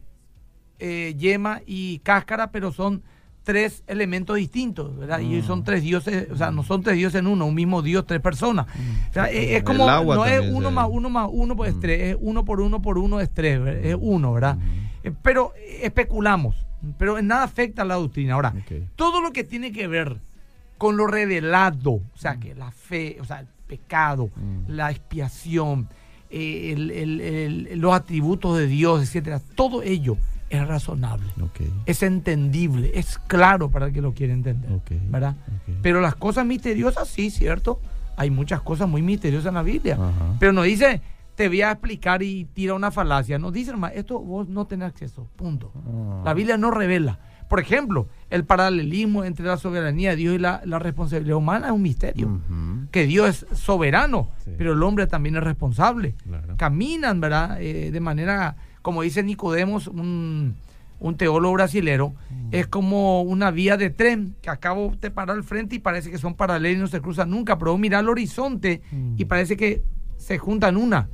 [0.79, 3.03] eh, yema y cáscara, pero son
[3.43, 5.19] tres elementos distintos, ¿verdad?
[5.19, 5.43] Y Mm.
[5.43, 8.21] son tres dioses, o sea, no son tres dioses en uno, un mismo Dios, tres
[8.21, 8.67] personas.
[9.09, 11.79] O sea, es, como, no es uno más uno más uno, pues es Mm.
[11.81, 14.57] tres, es uno por uno por uno es tres, es uno, ¿verdad?
[15.03, 16.55] Eh, Pero especulamos,
[16.97, 18.35] pero en nada afecta a la doctrina.
[18.35, 18.53] Ahora,
[18.95, 20.17] todo lo que tiene que ver
[20.77, 24.71] con lo revelado, o sea, que la fe, o sea, el pecado, Mm.
[24.71, 25.87] la expiación,
[26.29, 30.17] eh, el- el- el- los atributos de Dios, etcétera, todo ello
[30.57, 31.27] es razonable,
[31.85, 34.69] es entendible, es claro para el que lo quiere entender,
[35.09, 35.35] ¿verdad?
[35.81, 37.79] Pero las cosas misteriosas, sí, cierto,
[38.17, 40.35] hay muchas cosas muy misteriosas en la Biblia, Ajá.
[40.39, 41.01] pero no dice,
[41.35, 44.89] te voy a explicar y tira una falacia, no dice, hermano, esto vos no tenés
[44.89, 45.71] acceso, punto.
[45.75, 46.21] Ah.
[46.25, 47.19] La Biblia no revela.
[47.49, 51.71] Por ejemplo, el paralelismo entre la soberanía de Dios y la, la responsabilidad humana es
[51.73, 52.39] un misterio.
[52.89, 54.51] Que Dios es soberano, Sí.
[54.57, 56.15] pero el hombre también es responsable.
[56.23, 56.55] Claro.
[56.57, 57.61] Caminan, ¿verdad?
[57.61, 60.55] Eh, de manera, como dice Nicodemos, un,
[60.99, 62.49] un teólogo brasilero, Mm.
[62.51, 66.17] es como una vía de tren que acabo te para al frente y parece que
[66.19, 69.15] son paralelos y no se cruzan nunca, pero mirás al horizonte Mm.
[69.17, 69.81] y parece que
[70.17, 71.09] se juntan una.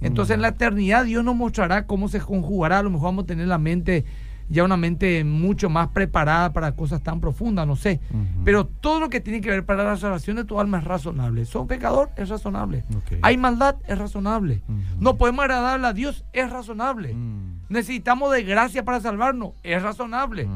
[0.00, 3.26] Entonces en la eternidad Dios nos mostrará cómo se conjugará, a lo mejor vamos a
[3.28, 4.04] tener la mente,
[4.50, 8.00] ya una mente mucho más preparada para cosas tan profundas, no sé.
[8.44, 11.44] Pero todo lo que tiene que ver para la salvación de tu alma es razonable.
[11.44, 12.84] Son pecador, es razonable.
[13.22, 14.62] Hay maldad, es razonable.
[14.98, 17.14] No podemos agradarle a Dios, es razonable.
[17.14, 17.60] Mm.
[17.68, 20.48] Necesitamos de gracia para salvarnos, es razonable.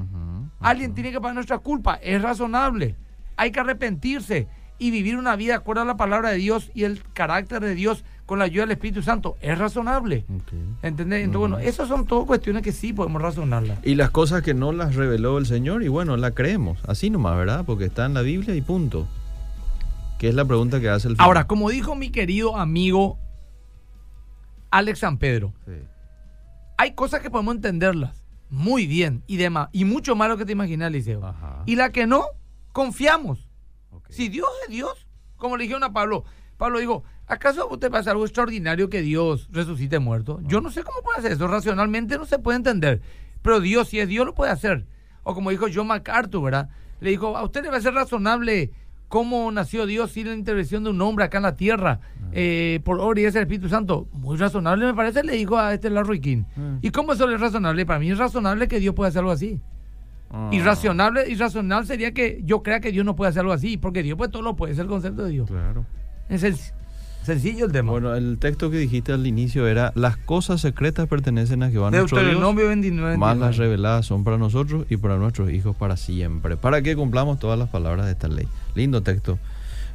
[0.60, 2.96] Alguien tiene que pagar nuestra culpa, es razonable.
[3.36, 7.02] Hay que arrepentirse y vivir una vida acorde a la palabra de Dios y el
[7.12, 10.24] carácter de Dios con la ayuda del Espíritu Santo, es razonable.
[10.34, 10.52] Ok.
[10.82, 11.24] ¿Entendés?
[11.24, 13.78] Entonces, bueno, esas son todas cuestiones que sí podemos razonarlas.
[13.82, 16.78] Y las cosas que no las reveló el Señor, y bueno, la creemos.
[16.86, 17.64] Así nomás, ¿verdad?
[17.66, 19.06] Porque está en la Biblia y punto.
[20.18, 21.26] Que es la pregunta que hace el final.
[21.26, 23.18] Ahora, como dijo mi querido amigo
[24.70, 25.72] Alex San Pedro, Sí.
[26.78, 30.52] hay cosas que podemos entenderlas muy bien y demás, y mucho más lo que te
[30.52, 31.24] imaginas, Liceo.
[31.26, 31.62] Ajá.
[31.66, 32.24] Y la que no,
[32.72, 33.48] confiamos.
[34.08, 35.06] Si Dios es Dios,
[35.36, 36.24] como le dijeron a Pablo,
[36.56, 40.40] Pablo dijo, ¿acaso a usted pasa algo extraordinario que Dios resucite muerto?
[40.44, 43.00] Yo no sé cómo puede hacer eso, racionalmente no se puede entender,
[43.42, 44.86] pero Dios, si es Dios, lo puede hacer.
[45.22, 46.68] O como dijo John MacArthur, ¿verdad?
[47.00, 48.70] Le dijo, a usted le va a ser razonable
[49.08, 52.00] cómo nació Dios sin la intervención de un hombre acá en la tierra,
[52.32, 54.08] eh, por obra y gracia del Espíritu Santo.
[54.12, 56.44] Muy razonable me parece, le dijo a este Larry King.
[56.56, 56.76] Mm.
[56.82, 57.86] ¿Y cómo eso es razonable?
[57.86, 59.60] Para mí es razonable que Dios pueda hacer algo así.
[60.30, 60.50] Ah.
[60.52, 64.18] Irracionable, irracional sería que yo crea que Dios no puede hacer algo así, porque Dios
[64.18, 65.48] pues todo lo puede, es el concepto de Dios.
[65.48, 65.86] Claro.
[66.28, 66.72] Es sen-
[67.24, 67.92] sencillo el tema.
[67.92, 72.18] Bueno, el texto que dijiste al inicio era: Las cosas secretas pertenecen a Jehová nuestro
[72.18, 72.26] Dios.
[72.26, 73.16] Deuteronomio 29.
[73.16, 73.64] Más las 29.
[73.64, 76.56] reveladas son para nosotros y para nuestros hijos para siempre.
[76.56, 78.48] Para que cumplamos todas las palabras de esta ley.
[78.74, 79.38] Lindo texto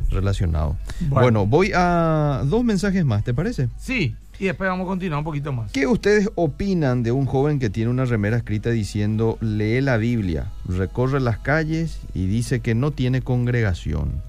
[0.10, 0.78] relacionado.
[1.02, 1.22] Bueno.
[1.22, 3.70] Bueno, voy a dos mensajes más, ¿te parece?
[3.78, 5.72] Sí, y después vamos a continuar un poquito más.
[5.72, 10.52] ¿Qué ustedes opinan de un joven que tiene una remera escrita diciendo lee la Biblia,
[10.66, 14.22] recorre las calles y dice que no tiene congregación?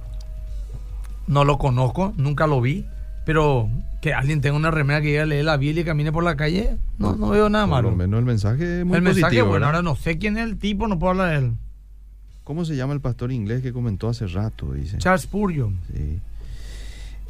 [1.30, 2.84] No lo conozco, nunca lo vi,
[3.24, 3.68] Pero
[4.02, 6.76] que alguien tenga una remera que diga leer la Biblia y camine por la calle,
[6.98, 7.90] no, no veo nada Por malo.
[7.90, 9.26] lo menos el mensaje es muy el positivo.
[9.28, 9.68] mensaje, bueno, ¿verdad?
[9.68, 11.52] ahora no sé quién es el tipo, no puedo hablar de él.
[12.44, 14.72] ¿Cómo se llama el pastor inglés que comentó hace rato?
[14.72, 14.98] Dice.
[14.98, 15.78] Charles Spurgeon.
[15.94, 16.18] Sí.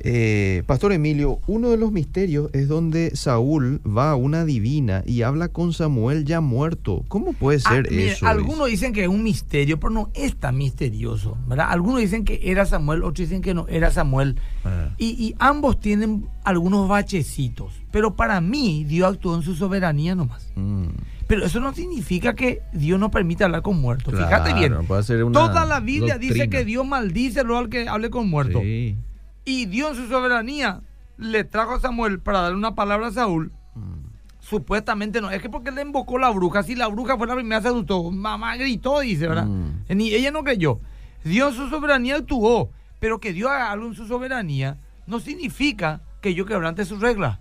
[0.03, 5.23] Eh, pastor Emilio, uno de los misterios es donde Saúl va a una divina y
[5.23, 7.05] habla con Samuel ya muerto.
[7.09, 8.27] ¿Cómo puede ser Ah, mire, eso?
[8.27, 8.71] algunos dice?
[8.71, 11.67] dicen que es un misterio, pero no es tan misterioso, ¿verdad?
[11.71, 14.37] Algunos dicen que era Samuel, otros dicen que no era Samuel.
[14.65, 17.75] Ah, Y, y ambos tienen algunos bachecitos.
[17.91, 20.51] Pero para mí, Dios actuó en su soberanía nomás.
[20.57, 20.85] mm,
[21.27, 24.15] Pero eso no significa que Dios no permite hablar con muertos.
[24.15, 24.87] claro, Fíjate bien.
[24.87, 28.31] puede ser una Toda la Biblia dice que Dios maldice lo al que hable con
[28.31, 28.63] muertos.
[28.63, 28.97] Sí.
[29.45, 30.81] Y Dios en su soberanía
[31.17, 33.53] le trajo a Samuel para darle una palabra a Saúl.
[33.75, 37.35] Mm, Supuestamente no, es que porque le invocó la bruja, si la bruja fue la
[37.35, 39.47] primera seductor, mamá gritó, dice, ¿verdad?
[39.47, 39.85] Mm.
[39.97, 40.81] Ni ella no creyó.
[41.25, 46.01] Dios en su soberanía actuó, pero que Dios haga algo en su soberanía no significa
[46.23, 47.39] que yo quebrante sus reglas.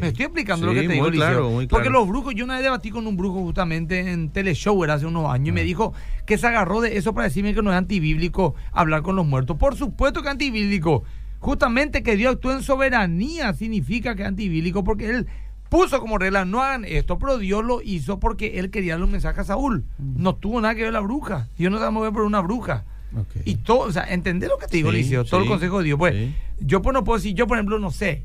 [0.00, 2.00] Me estoy explicando Sí, lo que te digo, claro, muy Porque claro.
[2.00, 5.30] los brujos, yo una vez debatí con un brujo justamente en Teleshow, era hace unos
[5.32, 5.64] años, y me Ah.
[5.64, 5.94] dijo
[6.26, 9.56] que se agarró de eso para decirme que no es antibíblico hablar con los muertos.
[9.56, 11.04] Por supuesto que es antibíblico.
[11.42, 15.26] Justamente que Dios actúa en soberanía significa que es antibíblico, porque Él
[15.68, 19.10] puso como regla, no hagan esto, pero Dios lo hizo porque Él quería darle un
[19.10, 19.84] mensaje a Saúl.
[19.98, 20.22] Mm.
[20.22, 21.48] No tuvo nada que ver la bruja.
[21.58, 22.84] Dios no se va a mover por una bruja.
[23.18, 23.42] Ok.
[23.44, 25.10] Y todo, o sea, ¿entendés lo que te digo, Sí?
[25.28, 25.98] Todo el consejo de Dios.
[25.98, 26.32] Pues, sí.
[26.60, 28.22] yo pues no puedo decir, yo por ejemplo, no sé.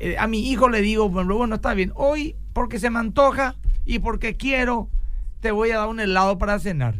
[0.00, 2.98] eh, a mi hijo le digo, por ejemplo, bueno, está bien, hoy porque se me
[2.98, 3.54] antoja
[3.86, 4.88] y porque quiero,
[5.40, 6.96] te voy a dar un helado para cenar.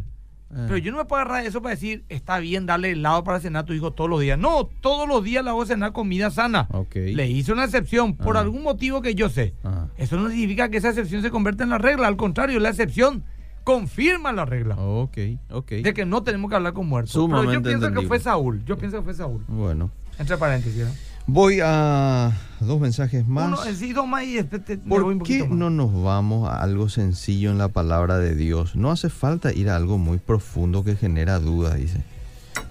[0.51, 3.65] Pero yo no me puedo agarrar eso para decir, está bien darle helado para cenar
[3.65, 4.39] a tu hijo todos los días.
[4.39, 6.69] No, todos los días le hago cenar comida sana.
[6.95, 9.55] Le hice una excepción por algún motivo que yo sé.
[9.63, 9.89] Ajá.
[9.99, 12.07] Eso no significa que esa excepción se convierta en la regla.
[12.07, 13.25] Al contrario, la excepción
[13.65, 15.19] confirma la regla Ok,
[15.51, 15.71] ok.
[15.73, 17.13] de que no tenemos que hablar con muertos.
[17.29, 18.65] Pero yo pienso que fue Saúl.
[18.65, 19.45] Yo pienso que fue Saúl.
[19.49, 19.91] Bueno.
[20.19, 20.85] Entre paréntesis.
[20.85, 20.91] ¿no?
[21.31, 23.49] Voy a dos mensajes más.
[23.49, 25.51] Uno, sí, dos más y después te, me voy ¿Por un qué más.
[25.51, 28.77] no nos vamos a algo sencillo en la palabra de Dios?
[28.77, 31.99] No hace falta ir a algo muy profundo que genera dudas, dice.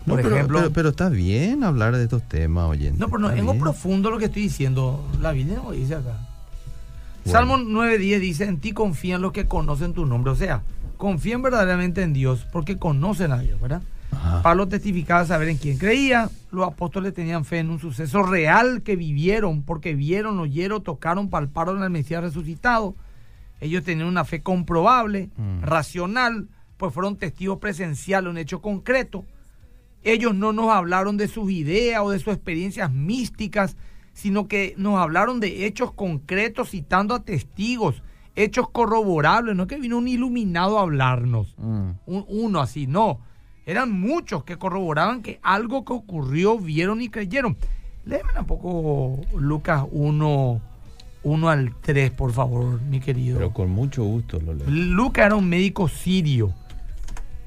[0.07, 2.99] No, Por pero, ejemplo- pero, pero está bien hablar de estos temas, oyente.
[2.99, 5.05] No, pero no, es algo profundo lo que estoy diciendo.
[5.21, 6.17] La Biblia no dice acá.
[7.25, 7.39] Bueno.
[7.39, 10.31] Salmo 9.10 dice, en ti confían los que conocen tu nombre.
[10.31, 10.63] O sea,
[10.97, 13.81] confían verdaderamente en Dios porque conocen a Dios, ¿verdad?
[14.11, 14.41] Ajá.
[14.41, 16.29] Pablo testificaba saber en quién creía.
[16.51, 21.83] Los apóstoles tenían fe en un suceso real que vivieron porque vieron, oyeron, tocaron, palparon
[21.83, 22.95] al Mesías resucitado.
[23.59, 25.61] Ellos tenían una fe comprobable, Mm.
[25.63, 29.25] racional, pues fueron testigos presenciales de un hecho concreto.
[30.03, 33.75] Ellos no nos hablaron de sus ideas o de sus experiencias místicas,
[34.13, 38.01] sino que nos hablaron de hechos concretos citando a testigos,
[38.35, 41.89] hechos corroborables, no es que vino un iluminado a hablarnos Mm.
[42.05, 43.19] un- uno así, no.
[43.67, 47.57] Eran muchos que corroboraban que algo que ocurrió, vieron y creyeron.
[48.05, 50.61] Léeme un poco Lucas 1,
[51.23, 53.37] 1 al 3, por favor, mi querido.
[53.37, 54.67] Pero con mucho gusto lo leo.
[54.69, 56.53] Lucas era un médico sirio.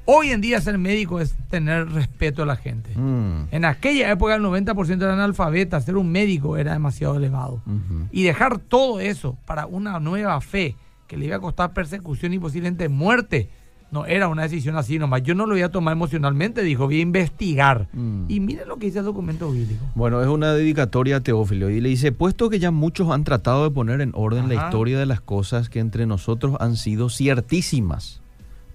[0.05, 2.91] Hoy en día ser médico es tener respeto a la gente.
[2.95, 3.47] Mm.
[3.49, 7.63] En aquella época el 90% eran analfabetas, ser un médico era demasiado elevado.
[8.11, 10.75] Y dejar todo eso para una nueva fe
[11.07, 13.49] que le iba a costar persecución y posiblemente muerte,
[13.91, 15.21] no era una decisión así nomás.
[15.23, 17.89] Yo no lo voy a tomar emocionalmente, dijo, voy a investigar.
[17.91, 18.25] Mm.
[18.29, 19.85] Y mire lo que dice el documento bíblico.
[19.95, 23.65] Bueno, es una dedicatoria a Teófilo y le dice, puesto que ya muchos han tratado
[23.65, 28.21] de poner en orden la historia de las cosas que entre nosotros han sido ciertísimas,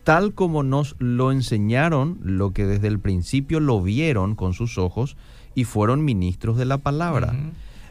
[0.04, 5.16] tal como nos lo enseñaron, lo que desde el principio lo vieron con sus ojos
[5.54, 7.34] y fueron ministros de la palabra.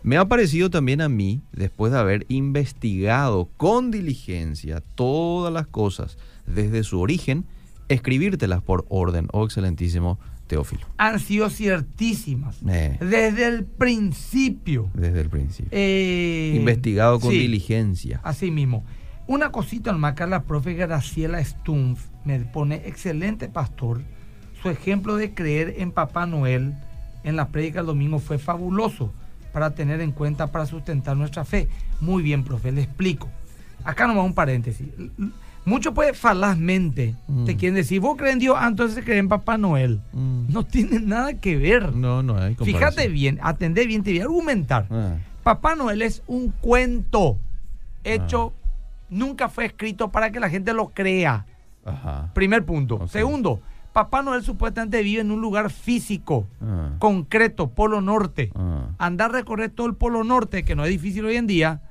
[0.04, 6.20] Me ha parecido también a mí, después de haber investigado con diligencia todas las cosas
[6.46, 7.46] desde su origen,
[7.90, 12.58] escribírtelas por orden, oh excelentísimo Teófilo, Han sido ciertísimas.
[12.68, 12.98] Eh.
[13.00, 14.92] Desde el principio.
[14.94, 15.70] desde el principio.
[15.72, 17.40] Eh, Investigado con sí.
[17.40, 18.20] diligencia.
[18.24, 18.84] Así mismo.
[19.28, 24.04] Una cosita nomás, la profe Graciela Stumpf me pone excelente pastor.
[24.62, 26.76] Su ejemplo de creer en Papá Noel
[27.24, 29.12] en la prédica del domingo fue fabuloso
[29.52, 31.70] para tener en cuenta para sustentar nuestra fe.
[32.02, 33.30] Muy bien, profe, le explico.
[33.84, 34.88] Acá nomás un paréntesis.
[35.66, 37.46] Muchos pues falazmente Mm.
[37.46, 40.00] te quieren decir, vos crees en Dios, ah, entonces crees en Papá Noel.
[40.14, 40.52] Mm.
[40.54, 41.94] No tiene nada que ver.
[41.96, 42.66] No, no hay comparación.
[42.94, 44.88] Fíjate bien, atendé bien, te voy a argumentar.
[44.92, 47.38] Ah, Papá Noel es un cuento
[48.04, 48.54] hecho,
[49.10, 51.46] nunca fue escrito para que la gente lo crea.
[51.84, 52.30] ajá.
[52.34, 53.08] Primer punto.
[53.08, 53.60] Segundo,
[53.94, 58.52] Papá Noel supuestamente vive en un lugar físico, Ah, concreto, Polo Norte.
[58.56, 58.88] ah.
[58.98, 61.82] Andar a recorrer todo el Polo Norte, que no es difícil hoy en día,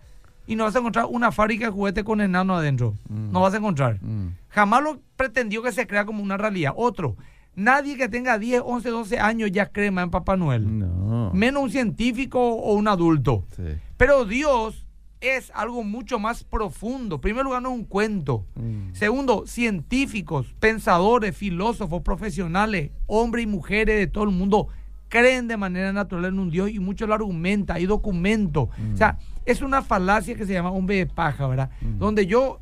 [0.46, 2.96] y no vas a encontrar una fábrica de juguete con enano adentro.
[3.08, 3.32] Mm.
[3.32, 3.98] No vas a encontrar.
[4.02, 4.36] Mm.
[4.48, 6.72] Jamás lo pretendió que se crea como una realidad.
[6.76, 7.16] Otro,
[7.56, 10.78] Nadie que tenga 10, 11, 12 años ya cree más en Papá Noel.
[10.78, 11.30] No.
[11.32, 13.44] Menos un científico o un adulto.
[13.54, 13.62] Sí.
[13.96, 14.86] Pero Dios
[15.20, 17.16] es algo mucho más profundo.
[17.16, 18.44] En primer lugar, no es un cuento.
[18.56, 18.92] Mm.
[18.92, 24.68] Segundo, científicos, pensadores, filósofos, profesionales, hombres y mujeres de todo el mundo
[25.14, 28.68] creen de manera natural en un Dios y muchos lo argumentan, hay documentos.
[28.76, 28.94] Mm.
[28.94, 31.70] O sea, es una falacia que se llama hombre de paja, ¿verdad?
[31.80, 31.98] Mm.
[31.98, 32.58] Donde yo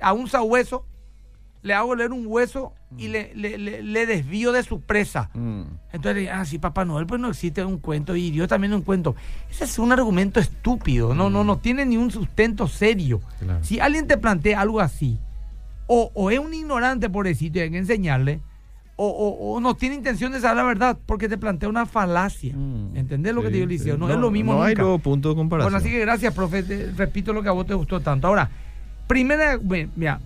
[0.00, 0.86] a un sabueso
[1.60, 5.28] le hago leer un hueso y le, le- le- le desvío de su presa.
[5.34, 5.62] Mm.
[5.92, 9.16] Entonces, ah, sí, Papá Noel, pues no existe un cuento y Dios también un cuento.
[9.50, 13.20] Ese es un argumento estúpido, no, no, no tiene ni un sustento serio.
[13.40, 13.62] Claro.
[13.64, 15.18] Si alguien te plantea algo así,
[15.88, 18.40] o, o es un ignorante, pobrecito, y hay que enseñarle,
[18.96, 22.54] o, o- o no tiene intención de saber la verdad, porque te plantea una falacia.
[22.56, 22.96] Mm.
[22.96, 23.94] ¿Entendés lo que te digo, Liceo?
[23.94, 24.00] sí.
[24.00, 25.72] No, es lo mismo No hay luego punto de comparación.
[25.72, 26.62] Bueno, así que gracias, profe.
[26.62, 28.26] Te- repito lo que a vos te gustó tanto.
[28.26, 28.50] Ahora,
[29.06, 29.58] primera,
[29.96, 30.20] mira,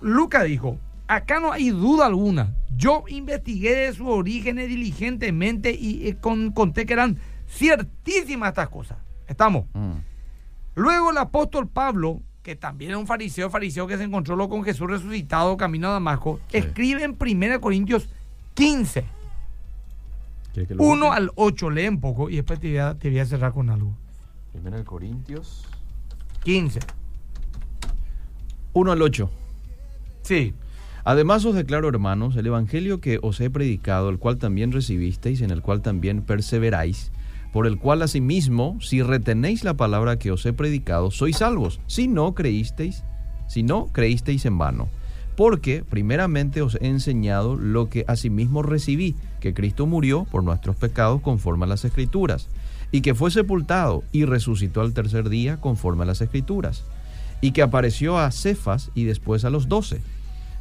[0.00, 2.54] Luca dijo, acá no hay duda alguna.
[2.76, 8.98] Yo investigué de sus orígenes diligentemente y eh, con- conté que eran ciertísimas estas cosas.
[9.28, 9.66] Estamos.
[9.74, 9.92] Mm.
[10.74, 14.88] Luego el apóstol Pablo, que también era un fariseo, fariseo que se encontró con Jesús
[14.90, 16.58] resucitado camino a Damasco, Sí.
[16.58, 18.08] escribe en 1 Corintios
[18.54, 19.04] 15,
[20.52, 21.16] ¿Quieres que lo 1 busque?
[21.22, 23.70] al 8, lee un poco y después te voy a, te voy a cerrar con
[23.70, 23.92] algo.
[24.52, 25.64] Primera de Corintios.
[26.44, 26.80] 15.
[28.74, 29.30] 1 al 8.
[30.22, 30.54] Sí.
[31.04, 35.50] Además os declaro, hermanos, el evangelio que os he predicado, el cual también recibisteis, en
[35.50, 37.10] el cual también perseveráis,
[37.52, 41.80] por el cual asimismo, si retenéis la palabra que os he predicado, sois salvos.
[41.86, 43.04] Si no creísteis,
[43.46, 44.88] si no creísteis en vano.
[45.36, 51.20] Porque primeramente os he enseñado lo que asimismo recibí, que Cristo murió por nuestros pecados
[51.20, 52.48] conforme a las escrituras,
[52.90, 56.84] y que fue sepultado y resucitó al tercer día conforme a las escrituras,
[57.42, 60.00] y que apareció a Cefas y después a los doce.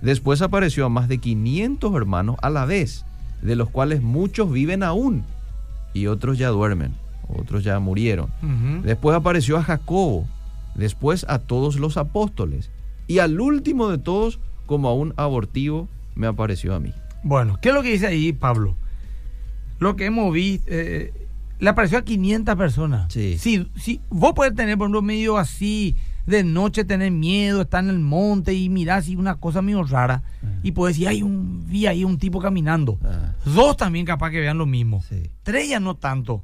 [0.02, 3.06] Después apareció a más de 500 hermanos a la vez,
[3.42, 5.24] de los cuales muchos viven aún
[5.94, 6.94] y otros ya duermen,
[7.28, 8.32] otros ya murieron.
[8.84, 10.28] Después apareció a Jacobo,
[10.76, 12.70] después a todos los apóstoles
[13.08, 16.94] y al último de todos, como a un abortivo, me apareció a mí.
[17.24, 18.76] Bueno, ¿qué es lo que dice ahí Pablo?
[19.80, 21.14] Lo que hemos visto, eh,
[21.60, 23.14] le apareció a 500 personas.
[23.14, 23.38] Sí.
[23.38, 25.96] Si, si vos podés tener, por ejemplo, medio así,
[26.32, 30.24] de noche tener miedo, estar en el monte y mirar así una cosa medio rara,
[30.64, 32.98] y puedes decir, hay un, vi ahí un tipo caminando.
[33.46, 35.02] Dos también capaz que vean lo mismo.
[35.08, 35.30] sí.
[35.44, 36.44] Tres ya no tanto.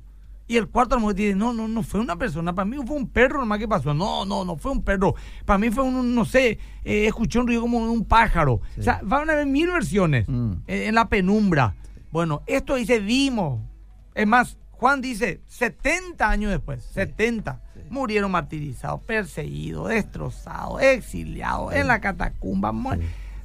[0.49, 2.77] Y el cuarto a lo mejor dice, no, no, no fue una persona, para mí
[2.85, 3.93] fue un perro nomás que pasó.
[3.93, 5.13] No, no, no fue un perro.
[5.43, 8.61] Para mí fue un, no sé, eh, escuché un ruido como un pájaro.
[8.75, 8.79] Sí.
[8.79, 10.51] O sea, van a haber mil versiones Mm.
[10.67, 11.75] eh, en la penumbra.
[12.11, 13.59] Bueno, esto dice, vimos.
[14.15, 17.79] Es más, Juan dice, 70 años después, 70, sí.
[17.89, 22.71] murieron martirizados, perseguidos, destrozados, exiliados, en la catacumba.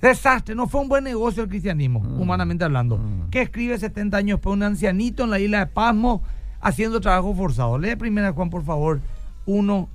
[0.03, 2.21] Desastre, no fue un buen negocio el cristianismo, Mm.
[2.21, 2.99] humanamente hablando.
[2.99, 3.31] Mm.
[3.31, 6.23] Que escribe 70 años después un ancianito en la isla de Pasmo
[6.61, 7.79] haciendo trabajo forzado.
[7.79, 9.01] Lee primera Juan, por favor,
[9.47, 9.89] 1,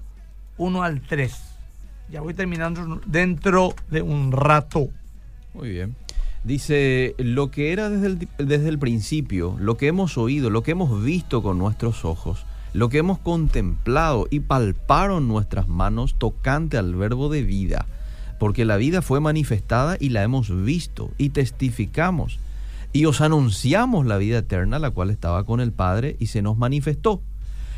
[0.58, 1.34] 1 al 3.
[2.10, 4.88] Ya voy terminando dentro de un rato.
[5.54, 5.96] Muy bien.
[6.48, 10.72] Dice, lo que era desde el, desde el principio, lo que hemos oído, lo que
[10.72, 16.96] hemos visto con nuestros ojos, lo que hemos contemplado y palparon nuestras manos tocante al
[16.96, 17.86] verbo de vida,
[18.40, 22.40] porque la vida fue manifestada y la hemos visto y testificamos
[22.94, 26.58] y os anunciamos la vida eterna, la cual estaba con el Padre y se nos
[26.58, 27.22] manifestó.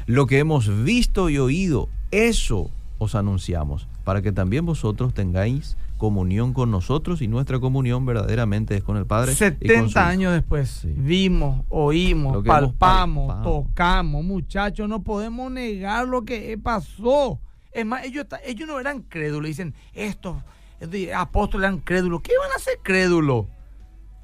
[0.06, 6.54] Lo que hemos visto y oído, eso os anunciamos, para que también vosotros tengáis comunión
[6.54, 9.34] con nosotros y nuestra comunión verdaderamente es con el Padre.
[9.34, 10.92] y con 70 su- años después, Sí.
[10.98, 17.40] vimos, oímos, palpamos, tocamos, muchachos, no podemos negar lo que pasó.
[17.72, 20.38] Es más, ellos, ellos no eran crédulos, dicen, estos
[20.80, 22.22] estos apóstoles eran crédulos.
[22.22, 23.46] ¿Qué iban a ser crédulos?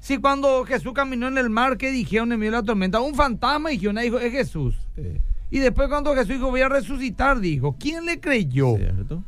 [0.00, 3.00] Si cuando Jesús caminó en el mar, ¿qué dijeron en medio de la tormenta?
[3.00, 4.74] Un fantasma dijeron, dijo, es Jesús.
[5.50, 8.76] Y después cuando Jesús dijo, voy a resucitar, dijo, ¿quién le creyó?
[8.76, 9.22] ¿Cierto?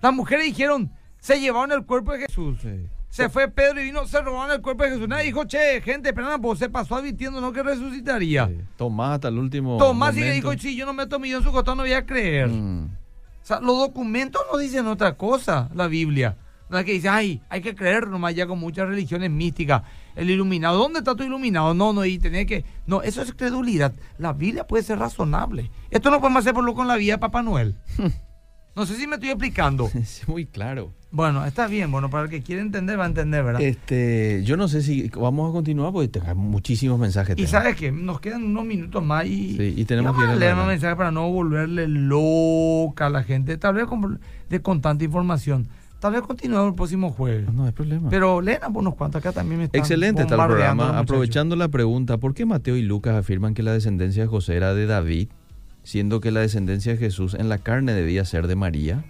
[0.00, 0.90] Las mujeres dijeron,
[1.26, 2.56] se llevaron el cuerpo de Jesús.
[2.62, 2.86] Sí.
[3.08, 5.08] Se fue Pedro y vino, se robaron el cuerpo de Jesús.
[5.08, 8.46] Nadie dijo, che, gente, pero pues se pasó advirtiendo no que resucitaría.
[8.46, 8.58] Sí.
[8.76, 9.76] Tomás hasta el último.
[9.76, 10.50] Tomás le momento.
[10.50, 12.46] dijo, si yo no meto mi en su costado, no voy a creer.
[12.46, 12.84] Mm.
[12.84, 16.36] O sea, los documentos no dicen otra cosa, la Biblia.
[16.70, 19.82] No es que dice, ay, hay que creer nomás ya con muchas religiones místicas.
[20.14, 21.74] El iluminado, ¿dónde está tu iluminado?
[21.74, 22.64] No, no, y tenés que.
[22.86, 23.92] No, eso es credulidad.
[24.18, 25.72] La Biblia puede ser razonable.
[25.90, 27.74] Esto no podemos hacer por lo con la vida de Papá Noel.
[28.76, 29.90] No sé si me estoy explicando.
[29.94, 30.92] Es muy claro.
[31.16, 33.62] Bueno, está bien, bueno, para el que quiera entender, va a entender, ¿verdad?
[33.62, 37.38] Este, yo no sé si vamos a continuar porque tengo muchísimos mensajes.
[37.38, 40.54] Y sabes que nos quedan unos minutos más y, Sí, y tenemos vamos que leer
[40.54, 45.04] más mensajes para no volverle loca a la gente, tal vez con, de, con tanta
[45.04, 45.66] información.
[46.00, 47.50] Tal vez continuemos el próximo jueves.
[47.50, 48.10] No hay problema.
[48.10, 50.98] Pero leen por unos cuantos acá también me están Excelente está el programa.
[50.98, 54.74] Aprovechando la pregunta, ¿por qué Mateo y Lucas afirman que la descendencia de José era
[54.74, 55.28] de David,
[55.82, 59.02] siendo que la descendencia de Jesús en la carne debía ser de María?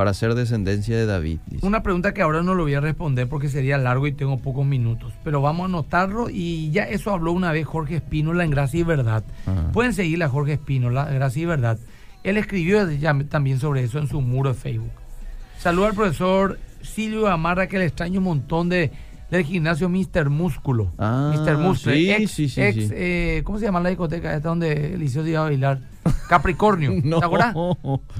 [0.00, 1.40] Para ser descendencia de David.
[1.46, 1.66] dice.
[1.66, 4.64] Una pregunta que ahora no lo voy a responder porque sería largo y tengo pocos
[4.64, 5.12] minutos.
[5.22, 8.82] Pero vamos a anotarlo y ya eso habló una vez Jorge Espínola en Gracia y
[8.82, 9.24] Verdad.
[9.44, 9.72] Ajá.
[9.72, 11.78] Pueden seguirle a Jorge Espínola, Gracia y Verdad.
[12.22, 14.92] Él escribió ya también sobre eso en su muro de Facebook.
[15.58, 18.92] Saludo al profesor Silvio Amarra, que le extraño un montón de,
[19.30, 20.30] del gimnasio Mr.
[20.30, 20.94] Músculo.
[20.96, 21.58] Ah, Mr.
[21.58, 21.94] Músculo.
[21.94, 25.28] sí, ex, sí, sí, ex, eh, ¿Cómo se llama la discoteca esta donde Eliseo se
[25.28, 25.80] iba a bailar?
[26.28, 26.92] Capricornio.
[27.04, 27.18] No.
[27.20, 27.54] ¿Te acuerdas?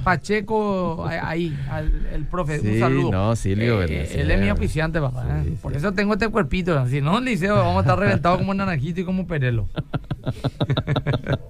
[0.04, 2.60] Pacheco, ahí, al- el profe.
[2.60, 3.10] un Sí, saludo.
[3.10, 5.24] no, Silvio, Eh, él es- mi auspiciante, papá.
[5.44, 5.56] Sí, ¿eh?
[5.62, 6.86] Por eso tengo este cuerpito.
[6.88, 9.68] Si no, Liceo, vamos a estar reventados como Naranjito y como Perelo.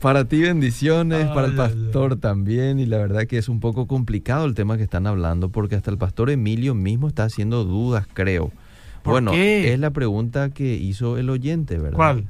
[0.00, 3.60] Para ti bendiciones, para el Ay, ay, pastor también, y la verdad que es un
[3.60, 7.64] poco complicado el tema que están hablando, porque hasta el pastor Emilio mismo está haciendo
[7.64, 8.50] dudas, creo.
[9.02, 9.72] ¿Por bueno, qué?
[9.72, 11.96] es la pregunta que hizo el oyente, ¿verdad?
[11.96, 12.24] ¿Cuál?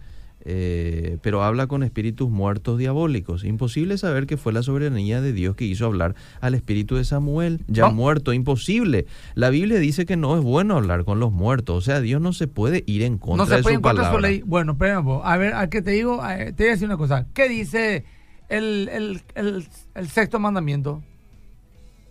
[0.47, 3.45] Eh, pero habla con espíritus muertos diabólicos.
[3.45, 7.64] Imposible saber que fue la soberanía de Dios que hizo hablar al espíritu de Samuel,
[7.66, 9.07] ya muerto, imposible.
[9.34, 12.34] La Biblia dice que no es bueno hablar con los muertos, o sea, Dios no
[12.34, 14.20] se puede ir en contra No se de puede su palabra.
[14.20, 14.42] ley.
[14.45, 15.24] Bueno, poco.
[15.24, 17.26] a ver, a qué te digo, te voy a decir una cosa.
[17.32, 18.05] ¿Qué dice
[18.51, 21.03] el, el- el- el sexto mandamiento?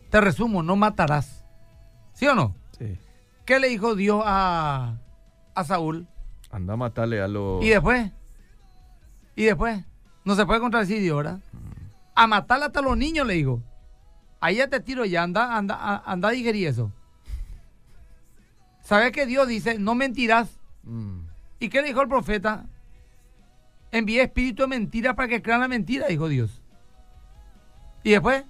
[0.09, 1.45] Te resumo, no matarás.
[2.13, 2.55] ¿Sí o no?
[2.79, 2.97] Sí.
[3.45, 4.97] ¿Qué le dijo Dios a,
[5.53, 6.07] a Saúl?
[6.51, 7.63] Anda a matarle a los...
[7.63, 8.11] ¿Y después?
[9.35, 9.83] ¿Y después?
[10.25, 11.39] No se puede contradecir Dios, ¿verdad?
[12.15, 13.61] A matarle hasta los niños, le digo.
[14.39, 16.91] Ahí ya te tiro ya, anda, anda, anda a digerir eso.
[18.83, 20.59] ¿Sabes que Dios dice, no mentirás?
[20.83, 21.21] Mm.
[21.59, 22.65] ¿Y qué le dijo el profeta?
[23.91, 26.61] Envié espíritu de mentira para que crean la mentira, dijo Dios.
[28.03, 28.43] Y después,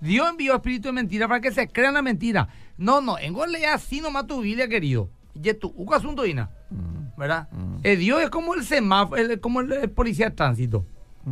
[0.00, 2.48] Dios envió espíritu de mentira para que se crean la mentira.
[2.78, 5.10] No, no, en lea así nomás tu Biblia, querido.
[5.34, 6.50] Y tu uca asunto, Ina.
[7.16, 7.48] ¿Verdad?
[7.52, 7.76] Mm.
[7.82, 10.84] Eh, Dios es como el semáforo, el- como el, el policía de tránsito.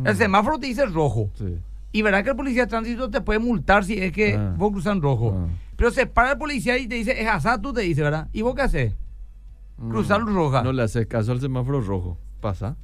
[0.03, 0.17] El Mm.
[0.17, 1.29] semáforo te dice rojo.
[1.35, 1.57] Sí.
[1.91, 4.53] Y verá que el policía de tránsito te puede multar si es que Ah.
[4.57, 5.35] vos cruzas en rojo.
[5.37, 5.47] Ah.
[5.75, 8.27] Pero se para el policía y te dice, es asá, tú te dice, ¿verdad?
[8.33, 8.93] ¿Y vos qué haces?
[9.89, 10.33] Cruzar Mm.
[10.35, 10.63] roja.
[10.63, 12.17] No le haces caso al semáforo rojo.
[12.41, 12.75] Pasa.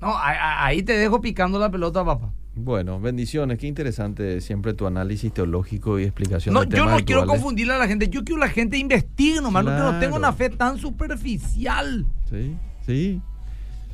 [0.00, 2.30] No, ahí te dejo picando la pelota, papá.
[2.62, 3.58] Bueno, bendiciones.
[3.58, 7.78] Qué interesante siempre tu análisis teológico y explicación No, de yo no quiero confundirle a
[7.78, 8.08] la gente.
[8.08, 9.64] Yo quiero que la gente investigue nomás.
[9.64, 10.16] No, que no tengo Claro.
[10.16, 12.06] una fe tan superficial.
[12.28, 12.54] Sí,
[12.84, 13.20] sí.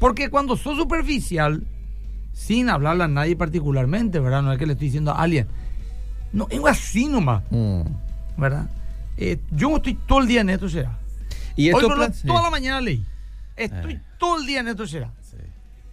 [0.01, 1.63] Porque cuando sos superficial,
[2.33, 4.43] sin hablarle a nadie particularmente, ¿verdad?
[4.43, 5.47] No es que le estoy diciendo a alguien.
[6.33, 7.83] No, es así nomás, Mm.
[8.37, 8.69] ¿verdad?
[9.17, 10.99] Eh, yo estoy todo el día en esto, será.
[11.55, 13.03] Y Hoy esto no, no, toda la mañana leí.
[13.57, 14.01] Estoy Eh.
[14.19, 15.11] todo el día en esto, será.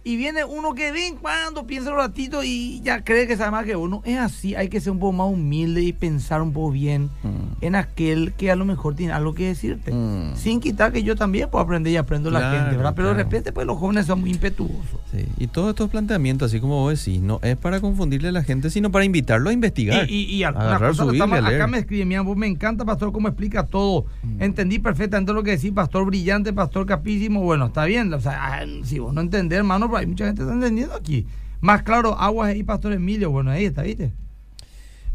[0.06, 3.64] Y viene uno que ven cuando piensa un ratito y ya cree que sabe más
[3.64, 4.02] que uno.
[4.04, 7.62] Es así, hay que ser un poco más humilde y pensar un poco bien Mm.
[7.64, 9.92] en aquel que a lo mejor tiene algo que decirte.
[9.94, 10.36] Mm.
[10.36, 12.92] Sin quitar que yo también puedo aprender y aprendo la gente, ¿verdad?
[12.94, 15.00] Pero de repente pues los jóvenes son muy impetuosos.
[15.10, 18.42] Sí, Y todos estos planteamientos, así como vos decís, no es para confundirle a la
[18.42, 20.10] gente, sino para invitarlo a investigar.
[20.10, 23.28] Y, y, y alguna cosa estamos- acá me escribe, mira, vos me encanta, pastor, cómo
[23.28, 24.04] explica todo.
[24.22, 24.42] Mm.
[24.42, 27.40] Entendí perfectamente lo que decís, pastor brillante, pastor capísimo.
[27.40, 28.12] Bueno, está bien.
[28.12, 31.26] O sea, ah, si vos no entendés, hermano, hay mucha gente que está entendiendo aquí.
[31.60, 33.30] Más claro, aguas ahí, pastor Emilio.
[33.30, 34.12] Bueno, ahí está, ¿viste?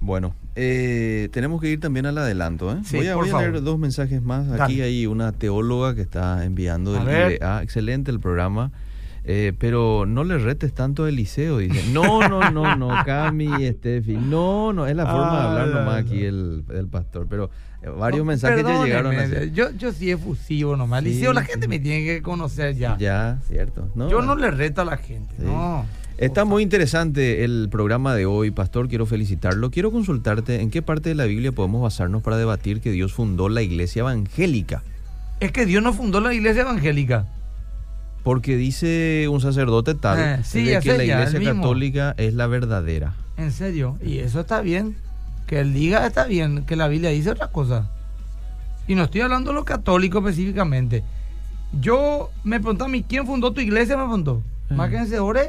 [0.01, 2.71] Bueno, eh, tenemos que ir también al adelanto.
[2.71, 2.77] ¿eh?
[2.86, 4.47] Sí, voy a, voy a leer dos mensajes más.
[4.49, 4.84] Aquí Dale.
[4.84, 7.32] hay una teóloga que está enviando A del ver.
[7.34, 7.63] IBA.
[7.63, 8.71] Excelente el programa.
[9.24, 11.91] Eh, pero no le retes tanto a Eliseo, dice.
[11.91, 14.13] No, no, no, no, Cami, Estefi.
[14.13, 17.28] No, no, es la forma de hablar Ay, nomás ay, aquí el, el pastor.
[17.30, 17.49] Pero
[17.82, 19.51] eh, varios No, mensajes ya llegaron a hacer.
[19.51, 21.03] Yo, yo sí efusivo nomás.
[21.03, 21.51] Sí, Liceo, la sí.
[21.51, 22.97] gente me tiene que conocer ya.
[22.97, 23.89] Ya, cierto.
[23.95, 25.36] No, Yo no le reto a la gente.
[25.38, 25.43] Sí.
[25.45, 25.86] No.
[26.17, 28.89] Está muy interesante el programa de hoy, Pastor.
[28.89, 29.72] Quiero felicitarlo.
[29.72, 33.47] Quiero consultarte en qué parte de la Biblia podemos basarnos para debatir que Dios fundó
[33.47, 34.84] la iglesia evangélica.
[35.39, 37.26] Es que Dios no fundó la iglesia evangélica.
[38.30, 42.36] Porque dice un sacerdote tal Eh, sí, de es que la ella, iglesia católica es
[42.36, 43.15] la verdadera.
[43.38, 43.97] En serio.
[44.05, 44.97] Y eso está bien.
[45.47, 46.63] Que él diga está bien.
[46.65, 47.89] Que la Biblia dice otra cosa.
[48.88, 51.03] Y no estoy hablando de los católicos específicamente.
[51.82, 53.97] Yo me preguntó a mí, ¿quién fundó tu iglesia?
[53.97, 54.43] Me preguntó.
[54.69, 54.75] Eh.
[54.75, 55.47] Más que ore.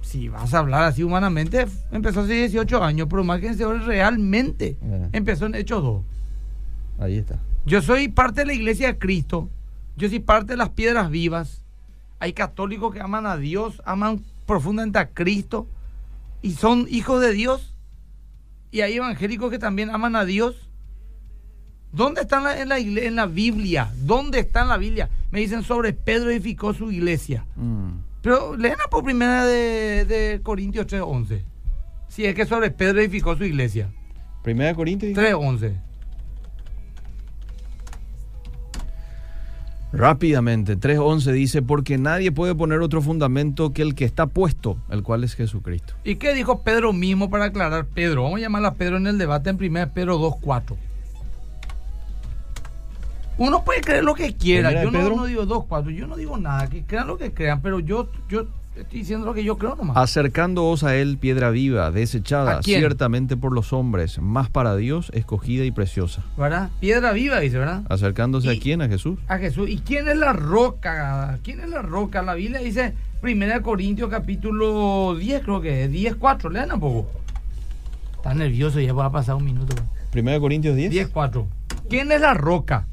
[0.00, 4.76] Si vas a hablar así humanamente, empezó hace 18 años, pero más que ore realmente
[4.82, 5.08] Eh.
[5.12, 6.02] empezó en Hechos 2.
[6.98, 7.38] Ahí está.
[7.66, 9.48] Yo soy parte de la iglesia de Cristo.
[9.96, 11.62] Yo soy parte de las piedras vivas.
[12.18, 15.66] Hay católicos que aman a Dios, aman profundamente a Cristo
[16.40, 17.74] y son hijos de Dios.
[18.70, 20.68] Y hay evangélicos que también aman a Dios.
[21.92, 23.92] ¿Dónde están en la, en la Biblia?
[23.96, 25.10] ¿Dónde está en la Biblia?
[25.30, 27.44] Me dicen sobre Pedro edificó su iglesia.
[27.54, 27.90] Mm.
[28.22, 31.42] Pero leen por primera de, de Corintios 3.11.
[32.08, 33.90] Si es que sobre Pedro edificó su iglesia.
[34.42, 35.12] Primera de Corintios.
[35.12, 35.91] 3.11.
[39.92, 45.02] Rápidamente, 3.11 dice, porque nadie puede poner otro fundamento que el que está puesto, el
[45.02, 45.94] cual es Jesucristo.
[46.02, 47.86] ¿Y qué dijo Pedro mismo para aclarar?
[47.86, 50.76] Pedro, vamos a llamar a Pedro en el debate en 1 Pedro 2.4.
[53.36, 54.70] Uno puede creer lo que quiera.
[54.70, 57.60] ¿Primera Yo no, no digo 2.4, yo no digo nada, que crean lo que crean,
[57.60, 58.46] pero yo, yo
[58.76, 59.96] estoy diciendo lo que yo creo nomás.
[59.96, 65.70] Acercándoos a él, piedra viva, desechada ciertamente por los hombres, más para Dios, escogida y
[65.70, 66.22] preciosa.
[66.36, 66.70] ¿Verdad?
[66.80, 67.82] Piedra viva, dice, ¿verdad?
[67.88, 69.18] Acercándose Y- a quién, a Jesús.
[69.28, 69.68] a Jesús.
[69.68, 71.38] ¿Y quién es la roca?
[71.42, 72.22] ¿Quién es la roca?
[72.22, 77.10] La Biblia dice, 1 Corintios capítulo 10, creo que es, 10, 4, lean un poco.
[78.16, 79.74] Está nervioso, ya va a pasar un minuto.
[80.12, 80.90] Primera de Corintios 10.
[80.90, 81.46] 10, 4.
[81.88, 82.86] ¿Quién es la roca?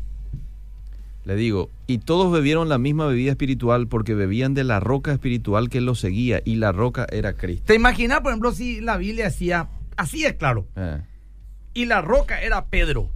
[1.25, 5.69] Le digo, y todos bebieron la misma bebida espiritual porque bebían de la roca espiritual
[5.69, 7.63] que los seguía y la roca era Cristo.
[7.65, 11.01] ¿Te imaginas, por ejemplo, si la Biblia decía, así es claro, Eh,
[11.73, 13.09] y la roca era Pedro?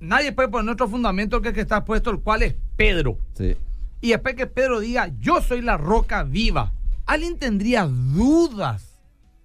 [0.00, 3.18] Nadie puede poner otro fundamento que el que está puesto, el cual es Pedro.
[3.34, 3.56] sí.
[4.00, 6.72] Y después que Pedro diga, yo soy la roca viva,
[7.06, 8.98] ¿alguien tendría dudas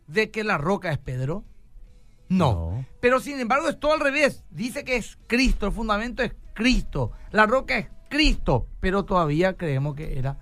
[0.07, 1.43] de que la roca es Pedro?
[2.27, 2.53] No.
[2.71, 2.85] No.
[2.99, 4.43] Pero sin embargo es todo al revés.
[4.49, 9.95] Dice que es Cristo, el fundamento es Cristo, la roca es Cristo, pero todavía creemos
[9.95, 10.39] que era...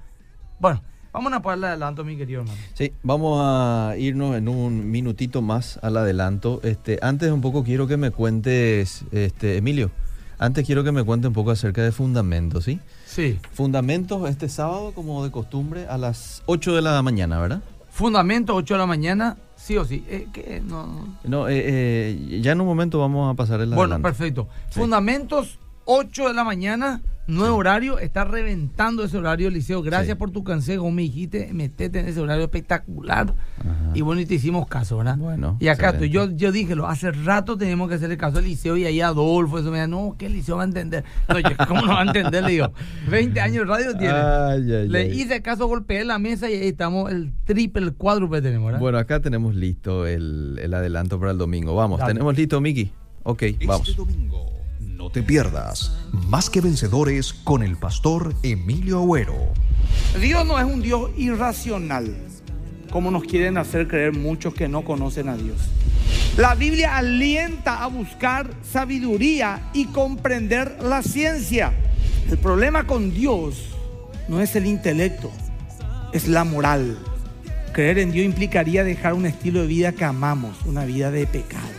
[0.61, 2.57] Bueno, vamos a ponerle adelanto, mi querido hermano.
[2.74, 6.61] Sí, vamos a irnos en un minutito más al adelanto.
[6.63, 9.91] Este, antes un poco quiero que me cuentes, este, Emilio,
[10.39, 12.80] antes quiero que me cuente un poco acerca de fundamentos, ¿sí?
[13.05, 13.38] Sí.
[13.51, 17.61] Fundamentos este sábado, como de costumbre, a las 8 de la mañana, ¿verdad?
[17.89, 20.05] Fundamento, 8 de la mañana, sí o sí.
[20.07, 20.61] Eh, ¿qué?
[20.66, 21.18] No, no.
[21.26, 24.47] No, eh, eh, ya en un momento vamos a pasar el Bueno, perfecto.
[24.70, 24.80] Sí.
[24.80, 28.00] Fundamentos, 8 de la mañana, nuevo horario.
[28.00, 29.82] Está reventando ese horario, Liceo.
[29.82, 30.20] Gracias Sí.
[30.20, 30.90] por tu consejo.
[30.92, 33.34] Me dijiste, metete en ese horario espectacular.
[33.60, 33.92] Ajá.
[33.94, 35.18] Y bueno, y te hicimos caso, ¿verdad?
[35.18, 36.10] Bueno, Y acá estoy.
[36.10, 39.60] Yo, yo dije, lo, hace rato tenemos que hacerle caso al Liceo y ahí Adolfo.
[39.60, 41.04] Eso me dice, no, ¿qué Liceo va a entender?
[41.30, 42.44] No, yo, ¿cómo no va a entender?
[42.44, 42.72] Le digo,
[43.10, 44.14] 20 años de radio tiene.
[44.14, 45.22] Ay, ay, Le ay.
[45.22, 48.80] hice caso, golpeé la mesa y ahí estamos, el triple, el cuádruple tenemos, ¿verdad?
[48.80, 51.76] Bueno, acá tenemos listo el, el adelanto para el domingo.
[51.76, 52.14] Vamos, Dale.
[52.14, 52.92] tenemos listo, Miki.
[53.24, 53.88] Ok, vamos.
[53.90, 54.55] Este domingo, no
[55.16, 59.53] te pierdas Más que Vencedores con el pastor Emilio Agüero.
[60.20, 62.13] Dios no es un Dios irracional,
[62.91, 65.57] como nos quieren hacer creer muchos que no conocen a Dios.
[66.36, 71.72] La Biblia alienta a buscar sabiduría y comprender la ciencia.
[72.30, 73.70] El problema con Dios
[74.28, 75.32] no es el intelecto,
[76.11, 76.97] es la moral.
[77.72, 81.72] Creer en Dios implicaría dejar un estilo de vida que amamos, una vida de pecado.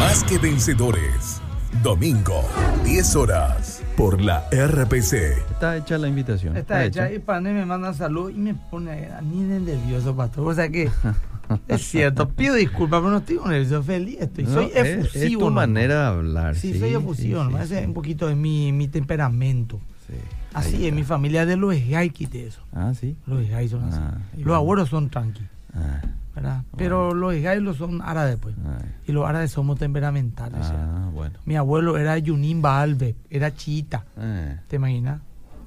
[0.00, 1.43] Más que Vencedores.
[1.82, 2.42] Domingo,
[2.84, 5.12] 10 horas, por la RPC.
[5.50, 6.56] Está hecha la invitación.
[6.56, 10.46] Está hecha y Pane me manda salud y me pone a mí de nervioso, pastor.
[10.46, 10.90] O sea que
[11.68, 14.44] es cierto, pido disculpas, pero no estoy nervioso, feliz estoy.
[14.44, 15.24] No, soy efusivo.
[15.24, 16.54] Es tu manera de hablar.
[16.56, 17.86] Sí, soy efusivo, sí, ese es sí.
[17.86, 19.80] un poquito de mi, mi temperamento.
[20.06, 20.14] Sí,
[20.54, 22.62] Así es, mi familia de los Gaikis de eso.
[22.72, 23.16] Ah, sí.
[23.26, 23.98] Los Gais son así.
[24.00, 25.42] Ah, los abuelos son tranqui,
[25.74, 26.00] Ah,
[26.34, 26.64] ¿verdad?
[26.76, 28.54] Pero los Gais los son árabes, pues.
[28.66, 30.60] ah, Y los árabes somos temperamentales.
[30.62, 31.38] ah, bueno.
[31.44, 34.04] Mi abuelo era Yunin Baalbe, era chiita.
[34.18, 35.20] Ah, ¿Te imaginas?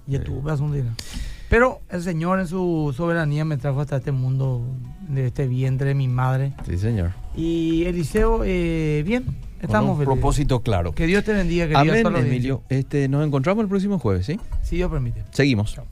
[0.07, 0.23] Y Sí.
[0.29, 0.83] un día.
[1.49, 4.65] Pero el Señor en su soberanía me trajo hasta este mundo,
[5.07, 6.53] de este vientre de mi madre.
[6.65, 7.11] sí, señor.
[7.35, 9.23] Y Eliseo, eh, bien,
[9.61, 10.13] estamos Con un felices.
[10.13, 10.91] propósito claro.
[10.93, 12.07] Que Dios te bendiga, querido.
[12.09, 12.63] Amén, Emilio.
[12.67, 14.39] Este, nos encontramos el próximo jueves, ¿sí?
[14.61, 15.23] Si Dios permite.
[15.31, 15.73] Seguimos.
[15.73, 15.85] Chao.